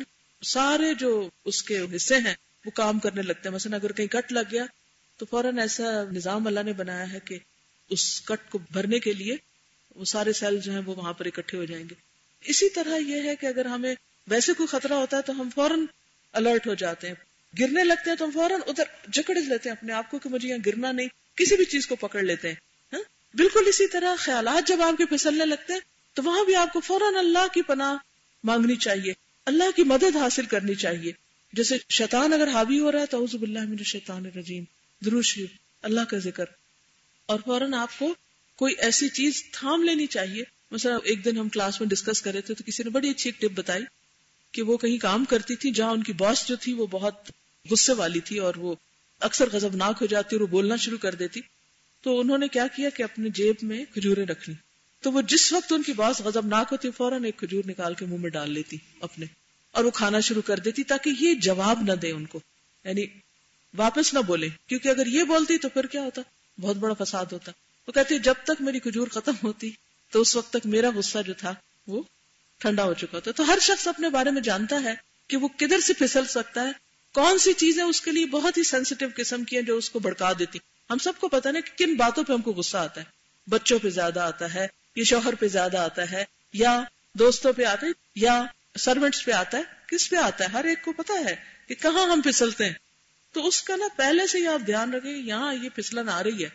سارے 0.41 0.93
جو 0.93 1.29
اس 1.45 1.63
کے 1.63 1.85
حصے 1.95 2.17
ہیں، 2.17 2.33
وہ 2.65 2.71
کام 2.71 2.99
کرنے 2.99 3.21
لگتے 3.21 3.49
ہیں۔ 3.49 3.55
مثلا 3.55 3.75
اگر 3.75 3.91
کہیں 3.91 4.07
کٹ 4.07 4.31
لگ 4.31 4.51
گیا 4.51 4.65
تو 5.17 5.25
فوراً 5.25 5.57
ایسا 5.57 5.83
نظام 6.11 6.47
اللہ 6.47 6.59
نے 6.59 6.73
بنایا 6.73 7.13
ہے 7.13 7.19
کہ 7.25 7.39
اس 7.89 8.21
کٹ 8.21 8.51
کو 8.51 8.59
بھرنے 8.71 8.99
کے 8.99 9.13
لیے 9.13 9.37
وہ 9.95 10.05
سارے 10.05 10.33
سیل 10.33 10.57
جو 10.57 10.71
ہیں 10.71 10.81
وہ 10.85 10.95
وہاں 10.95 11.13
پر 11.13 11.25
اکٹھے 11.25 11.57
ہو 11.57 11.65
جائیں 11.65 11.89
گے۔ 11.89 11.95
اسی 12.41 12.69
طرح 12.69 12.97
یہ 12.97 13.21
ہے 13.21 13.35
کہ 13.35 13.45
اگر 13.45 13.65
ہمیں 13.65 13.95
ویسے 14.27 14.53
کوئی 14.53 14.67
خطرہ 14.67 14.93
ہوتا 14.93 15.17
ہے 15.17 15.21
تو 15.21 15.33
ہم 15.33 15.49
فوراً 15.55 15.85
الرٹ 16.33 16.67
ہو 16.67 16.73
جاتے 16.73 17.07
ہیں۔ 17.07 17.15
گرنے 17.59 17.83
لگتے 17.83 18.09
ہیں 18.09 18.17
تو 18.17 18.25
ہم 18.25 18.31
فوراً 18.31 18.61
ادھر 18.67 18.83
جکڑ 19.11 19.35
لیتے 19.35 19.69
ہیں 19.69 19.75
اپنے 19.75 19.93
آپ 19.93 20.11
کو 20.11 20.19
کہ 20.19 20.29
مجھے 20.29 20.49
یہاں 20.49 20.59
گرنا 20.65 20.91
نہیں، 20.91 21.07
کسی 21.35 21.55
بھی 21.55 21.65
چیز 21.65 21.87
کو 21.87 21.95
پکڑ 21.95 22.23
لیتے 22.23 22.47
ہیں 22.47 22.55
ہاں؟ 22.93 23.01
بالکل 23.33 23.63
اسی 23.67 23.87
طرح 23.87 24.15
خیالات 24.17 24.67
جب 24.67 24.81
آپ 24.81 24.97
کے 24.97 25.05
پھسلنے 25.05 25.45
لگتے 25.45 25.73
ہیں 25.73 25.79
تو 26.13 26.23
وہاں 26.23 26.45
بھی 26.45 26.55
آپ 26.55 26.73
کو 26.73 26.79
فوراً 26.79 27.15
اللہ 27.15 27.47
کی 27.53 27.61
پناہ 27.61 27.95
مانگنی 28.43 28.75
چاہیے، 28.75 29.13
اللہ 29.45 29.63
کی 29.75 29.83
مدد 29.83 30.15
حاصل 30.15 30.45
کرنی 30.45 30.75
چاہیے۔ 30.75 31.11
جیسے 31.53 31.77
شیطان 31.89 32.33
اگر 32.33 32.47
حاوی 32.47 32.79
ہو 32.79 32.91
رہا 32.91 32.99
ہے 32.99 33.05
تو 33.05 33.17
اعوذ 33.17 33.35
باللہ 33.35 33.59
من 33.59 33.77
الشیطان 33.77 34.25
الرجیم۔ 34.25 34.63
دروش 35.05 35.39
اللہ 35.81 36.01
کا 36.01 36.17
ذکر۔ 36.17 36.45
اور 37.25 37.39
فوراً 37.45 37.73
آپ 37.73 37.99
کو 37.99 38.15
کوئی 38.55 38.75
ایسی 38.77 39.09
چیز 39.09 39.43
تھام 39.51 39.83
لینی 39.83 40.07
چاہیے۔ 40.07 40.43
مثلا 40.71 40.95
ایک 41.03 41.25
دن 41.25 41.37
ہم 41.37 41.49
کلاس 41.49 41.81
میں 41.81 41.89
ڈسکس 41.89 42.21
کر 42.21 42.31
رہے 42.31 42.41
تھے 42.41 42.53
تو 42.53 42.63
کسی 42.65 42.83
نے 42.83 42.89
بڑی 42.89 43.09
اچھی 43.09 43.29
ایک 43.29 43.41
ٹپ 43.41 43.59
بتائی 43.59 43.83
کہ 44.51 44.61
وہ 44.61 44.77
کہیں 44.77 44.97
کام 44.97 45.25
کرتی 45.25 45.55
تھی 45.55 45.71
جہاں 45.71 45.91
ان 45.91 46.03
کی 46.03 46.13
باس 46.13 46.47
جو 46.47 46.55
تھی 46.55 46.73
وہ 46.73 46.87
بہت 46.87 47.31
غصے 47.71 47.93
والی 47.93 48.19
تھی 48.19 48.39
اور 48.39 48.55
وہ 48.55 48.75
اکثر 49.19 49.49
غضبناک 49.49 49.97
ہو 50.01 50.05
جاتی 50.05 50.35
اور 50.35 50.41
وہ 50.41 50.47
بولنا 50.47 50.75
شروع 50.75 50.97
کر 50.97 51.15
دیتی۔ 51.15 51.39
تو 52.01 52.19
انہوں 52.19 52.37
نے 52.37 52.47
کیا 52.47 52.67
کیا 52.67 52.89
کہ 52.89 53.03
اپنے 53.03 53.29
جیب 53.29 53.55
میں 53.61 53.85
کھجوریں 53.93 54.25
رکھنی 54.25 54.55
تو 55.01 55.11
وہ 55.11 55.21
جس 55.21 55.53
وقت 55.53 55.73
ان 55.73 55.83
کی 55.83 55.93
باس 55.93 56.21
غضبناک 56.21 56.67
ہوتی 56.71 56.91
فوراً 56.91 57.23
ایک 57.23 57.37
کھجور 57.37 57.63
نکال 57.65 57.93
کے 57.93 58.05
منہ 58.05 58.17
میں 58.17 58.29
ڈال 58.29 58.51
لیتی 58.51 58.77
اپنے 59.01 59.25
اور 59.71 59.83
وہ 59.83 59.91
کھانا 59.91 60.19
شروع 60.19 60.41
کر 60.41 60.59
دیتی 60.59 60.83
تاکہ 60.83 61.11
یہ 61.19 61.33
جواب 61.33 61.81
نہ 61.81 61.91
دے 61.91 62.11
ان 62.11 62.25
کو۔ 62.25 62.39
یعنی 62.83 63.05
واپس 63.77 64.13
نہ 64.13 64.19
بولے، 64.19 64.49
کیونکہ 64.67 64.89
اگر 64.89 65.07
یہ 65.07 65.23
بولتی 65.23 65.57
تو 65.57 65.69
پھر 65.69 65.85
کیا 65.85 66.03
ہوتا؟ 66.03 66.21
بہت 66.61 66.75
بڑا 66.75 67.03
فساد 67.03 67.25
ہوتا۔ 67.31 67.51
وہ 67.87 67.91
کہتی 67.91 68.19
جب 68.19 68.33
تک 68.43 68.61
میری 68.61 68.79
کھجور 68.79 69.07
ختم 69.07 69.33
ہوتی 69.43 69.71
تو 70.11 70.21
اس 70.21 70.35
وقت 70.35 70.49
تک 70.49 70.65
میرا 70.65 70.89
غصہ 70.95 71.17
جو 71.25 71.33
تھا 71.33 71.53
وہ 71.87 72.03
ٹھنڈا 72.57 72.83
ہو 72.83 72.93
چکا 72.93 73.15
ہوتا۔ 73.15 73.31
تو 73.31 73.47
ہر 73.47 73.57
شخص 73.61 73.87
اپنے 73.87 74.09
بارے 74.09 74.31
میں 74.31 74.41
جانتا 74.41 74.83
ہے 74.83 74.93
کہ 75.27 75.37
وہ 75.37 75.47
کدھر 75.47 75.79
سے 75.79 75.93
پھسل 75.93 76.25
سکتا 76.25 76.61
ہے 76.61 76.84
کون 77.15 77.37
سی 77.37 77.53
چیزیں 77.53 77.83
اس 77.83 78.01
کے 78.01 78.11
لیے 78.11 78.25
بہت 78.25 78.57
ہی 78.57 78.63
سینسیٹیو 78.63 79.09
قسم 79.15 79.43
کی 79.43 79.55
ہیں 79.55 79.63
جو 79.63 79.77
اس 79.77 79.89
کو 79.89 79.99
بھڑکا 79.99 80.31
دیتی 80.39 80.59
ہم 80.89 80.97
سب 80.97 81.13
کو 81.19 81.27
پتا 81.27 81.51
نا 81.51 81.59
کہ 81.59 81.85
کن 81.85 81.95
باتوں 81.95 82.23
پہ 82.23 82.33
ہم 82.33 82.41
کو 82.41 82.51
غصہ 82.51 82.77
آتا 82.77 83.01
ہے۔ 83.01 83.05
بچوں 83.49 83.79
پہ 83.79 83.89
زیادہ 83.89 84.19
آتا 84.19 84.53
ہے، 84.53 84.67
یا 84.95 85.03
شوہر 85.03 85.35
پہ 85.35 85.47
زیادہ 85.47 85.77
آتا 85.77 86.11
ہے، 86.11 86.25
یا 86.53 86.83
دوستوں 87.13 87.53
پہ 87.53 87.63
آتا 87.63 87.87
ہے، 87.87 87.91
یا 88.15 88.45
سروینٹس 88.79 89.25
پہ 89.25 89.31
آتا 89.31 89.57
ہے۔ 89.57 89.63
کس 89.87 90.09
پہ 90.09 90.15
آتا 90.15 90.43
ہے؟ 90.43 90.49
ہر 90.49 90.63
ایک 90.63 90.83
کو 90.83 90.93
پتا 90.93 91.13
ہے 91.29 91.35
کہ 91.67 91.75
کہاں 91.75 92.07
ہم 92.07 92.21
پھسلتے 92.21 92.65
ہیں۔ 92.65 92.73
تو 93.33 93.47
اس 93.47 93.63
کا 93.63 93.75
نا 93.75 93.85
پہلے 93.95 94.27
سے 94.27 94.37
ہی 94.37 94.47
آپ 94.47 94.59
دھیان 94.65 94.93
رکھیں، 94.93 95.17
یہاں 95.17 95.53
یہ 95.53 95.69
پھسلن 95.69 96.09
آ 96.09 96.23
رہی 96.23 96.43
ہے۔ 96.43 96.49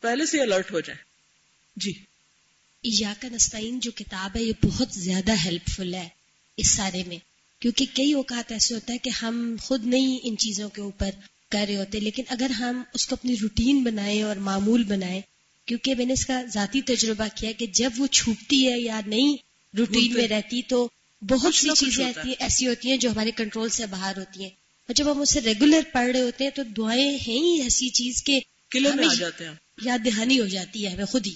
پہلے 0.00 0.26
سے 0.26 0.40
الرٹ 0.40 0.72
ہو 0.72 0.80
جائیں۔ 0.80 1.04
جی۔ 1.76 1.92
یا 2.82 3.14
کا 3.20 3.28
نستعین 3.28 3.80
جو 3.80 3.90
کتاب 3.90 4.36
ہے، 4.36 4.42
یہ 4.42 4.52
بہت 4.62 4.88
زیادہ 4.90 5.32
ہیلپ 5.44 5.70
فل 5.70 5.94
ہے 5.94 6.08
اس 6.56 6.70
سارے 6.70 7.02
میں۔ 7.06 7.33
کیونکہ 7.64 7.86
کئی 7.94 8.12
اوقات 8.12 8.52
ایسے 8.52 8.74
ہوتا 8.74 8.92
ہے 8.92 8.98
کہ 8.98 9.10
ہم 9.10 9.56
خود 9.62 9.86
نہیں 9.86 10.18
ان 10.22 10.36
چیزوں 10.36 10.68
کے 10.68 10.80
اوپر 10.80 11.10
کر 11.50 11.64
رہے 11.68 11.76
ہوتے 11.76 12.00
لیکن 12.00 12.22
اگر 12.28 12.50
ہم 12.50 12.82
اس 12.94 13.06
کو 13.06 13.14
اپنی 13.14 13.36
روٹین 13.42 13.84
بنائیں 13.84 14.22
اور 14.22 14.36
معمول 14.36 14.84
بنائیں 14.84 15.20
کیونکہ 15.66 15.94
میں 15.94 16.04
نے 16.04 16.12
اس 16.12 16.26
کا 16.26 16.42
ذاتی 16.54 16.80
تجربہ 16.80 17.24
کیا 17.34 17.52
کہ 17.52 17.66
جب 17.66 17.90
وہ 17.98 18.06
چھوٹتی 18.06 18.68
ہے 18.68 18.80
یا 18.80 19.00
نہیں 19.06 19.36
روٹین 19.78 20.12
میں 20.12 20.28
رہتی 20.28 20.62
تو 20.62 20.88
بہت 21.22 21.54
سی 21.54 21.68
چیزیں 21.76 22.04
ایسی 22.38 22.66
ہوتی 22.66 22.90
ہیں 22.90 22.96
جو 22.96 23.10
ہمارے 23.10 23.30
کنٹرول 23.30 23.68
سے 23.68 23.86
باہر 23.86 24.18
ہوتی 24.18 24.42
ہیں۔ 24.42 24.50
اور 24.88 24.94
جب 24.94 25.12
ہم 25.12 25.20
اسے 25.20 25.40
ریگولر 25.40 25.80
پڑھ 25.92 26.10
رہے 26.10 26.20
ہوتے 26.20 26.44
ہیں 26.44 26.50
تو 26.50 26.62
دعائیں 26.62 27.10
ہیں 27.28 27.38
ہی 27.38 27.60
ایسی 27.62 27.88
چیز 27.88 28.22
کے 28.22 28.40
یاد 29.82 29.98
دہانی 30.04 30.40
ہو 30.40 30.46
جاتی 30.46 30.86
ہے 30.86 30.90
ہمیں 30.90 31.04
خود 31.04 31.26
ہی۔ 31.26 31.34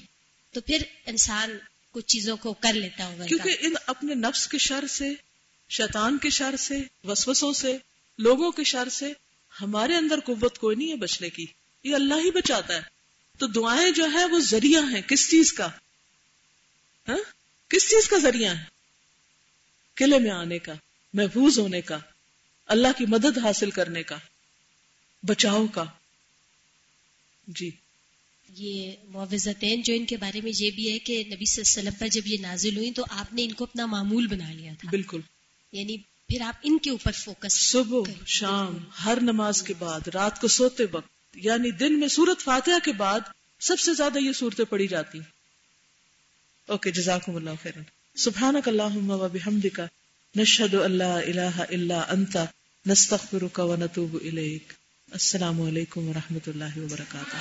تو 0.53 0.61
پھر 0.61 0.83
انسان 1.07 1.51
کچھ 1.93 2.07
چیزوں 2.07 2.37
کو 2.37 2.53
کر 2.53 2.73
لیتا 2.73 3.07
ہوگا۔ 3.07 3.27
کیونکہ 3.27 3.57
ان 3.61 3.73
اپنے 3.87 4.15
نفس 4.15 4.49
کے 4.49 4.59
شر 4.59 4.85
سے 4.87 5.15
شیطان 5.69 6.19
کے 6.19 6.31
شر 6.31 6.57
سے 6.57 6.79
وسوسوں 7.05 7.53
سے 7.53 7.77
لوگوں 8.19 8.51
کے 8.51 8.65
شر 8.65 8.89
سے 8.89 9.13
ہمارے 9.61 9.97
اندر 9.97 10.21
قوت 10.21 10.59
کوئی 10.59 10.77
نہیں 10.77 10.91
ہے 10.91 10.97
بچنے 10.97 11.31
کی۔ 11.31 11.47
یہ 11.85 11.95
اللہ 11.95 12.15
ہی 12.15 12.31
بچاتا 12.31 12.75
ہے۔ 12.75 12.81
تو 13.39 13.47
دعائیں 13.47 13.91
جو 13.91 14.07
ہے 14.13 14.25
وہ 14.25 14.39
ذریعہ 14.39 14.83
ہیں۔ 14.91 15.01
کس 15.01 15.31
چیز 15.31 15.53
کا؟ 15.53 15.67
ہاں؟ 17.09 17.17
کس 17.69 17.91
چیز 17.91 18.09
کا 18.09 18.17
ذریعہ 18.17 18.55
ہے 18.55 18.65
قلعے 19.95 20.19
میں 20.19 20.31
آنے 20.31 20.59
کا 20.59 20.73
محفوظ 21.15 21.59
ہونے 21.59 21.81
کا 21.81 21.99
اللہ 22.67 22.89
کی 22.99 23.07
مدد 23.07 23.39
حاصل 23.39 23.71
کرنے 23.71 24.03
کا 24.03 24.17
بچاؤ 25.23 25.67
کا۔ 25.67 25.85
جی۔ 27.49 27.71
یہ 28.49 28.93
معوضتین 29.05 29.83
جو 29.83 29.95
ان 29.95 30.05
کے 30.05 30.17
بارے 30.17 30.41
میں 30.41 30.53
یہ 30.55 30.71
بھی 30.71 30.93
ہے 30.93 30.99
کہ 30.99 31.25
نبی 31.27 31.45
صلی 31.45 31.63
اللہ 31.67 31.81
علیہ 31.81 31.89
وسلم 31.89 31.99
پر 31.99 32.09
جب 32.09 32.27
یہ 32.27 32.37
نازل 32.41 32.77
ہوئی 32.77 32.91
تو 32.91 33.05
آپ 33.11 33.35
نے 33.35 33.45
ان 33.45 33.53
کو 33.53 33.65
اپنا 33.65 33.87
معمول 33.87 34.27
بنا 34.27 34.53
لیا 34.53 34.73
تھا۔ 34.79 34.91
بالکل۔ 34.91 35.21
یعنی 35.73 35.97
پھر 35.99 36.41
آپ 36.41 36.57
ان 36.63 36.79
کے 36.79 36.91
اوپر 36.91 37.13
فوکس 37.13 37.71
صبح۔ 37.71 38.25
شام 38.27 38.79
ہر 39.05 39.19
نماز 39.23 39.63
کے 39.63 39.75
بعد 39.79 40.09
رات 40.09 40.41
کو 40.41 40.49
سوتے 40.49 40.85
وقت 40.93 41.09
یعنی 41.35 41.71
دن 41.71 42.01
میں 42.01 42.09
سورت 42.09 42.43
فاتحہ 42.43 42.85
کے 42.85 42.93
بعد 42.93 43.21
سب 43.61 43.81
سے 43.81 43.95
زیادہ 43.95 44.19
یہ 44.19 44.33
صورتیں 44.33 44.65
پڑھی 44.65 44.87
جاتی۔ 44.87 45.19
اوکے 46.67 46.91
جزاکم 46.91 47.37
اللہ 47.37 47.51
خیرن۔ 47.63 47.83
سبحانک 48.17 48.69
اللہم 48.69 49.11
و 49.11 49.29
بحمدک 49.29 49.81
نشہد 50.37 50.75
ان 50.75 50.93
لا 50.93 51.19
الہ 51.19 51.61
الا 51.69 52.01
انت 52.09 52.37
نستغفرک 52.87 53.59
و 53.59 53.77
نتوب 53.77 54.15
الیک۔ 54.15 54.73
السلام 55.13 55.63
علیکم 55.63 56.09
و 56.09 56.13
رحمۃ 56.13 56.49
اللہ 56.49 56.79
وبرکاتہ۔ 56.79 57.37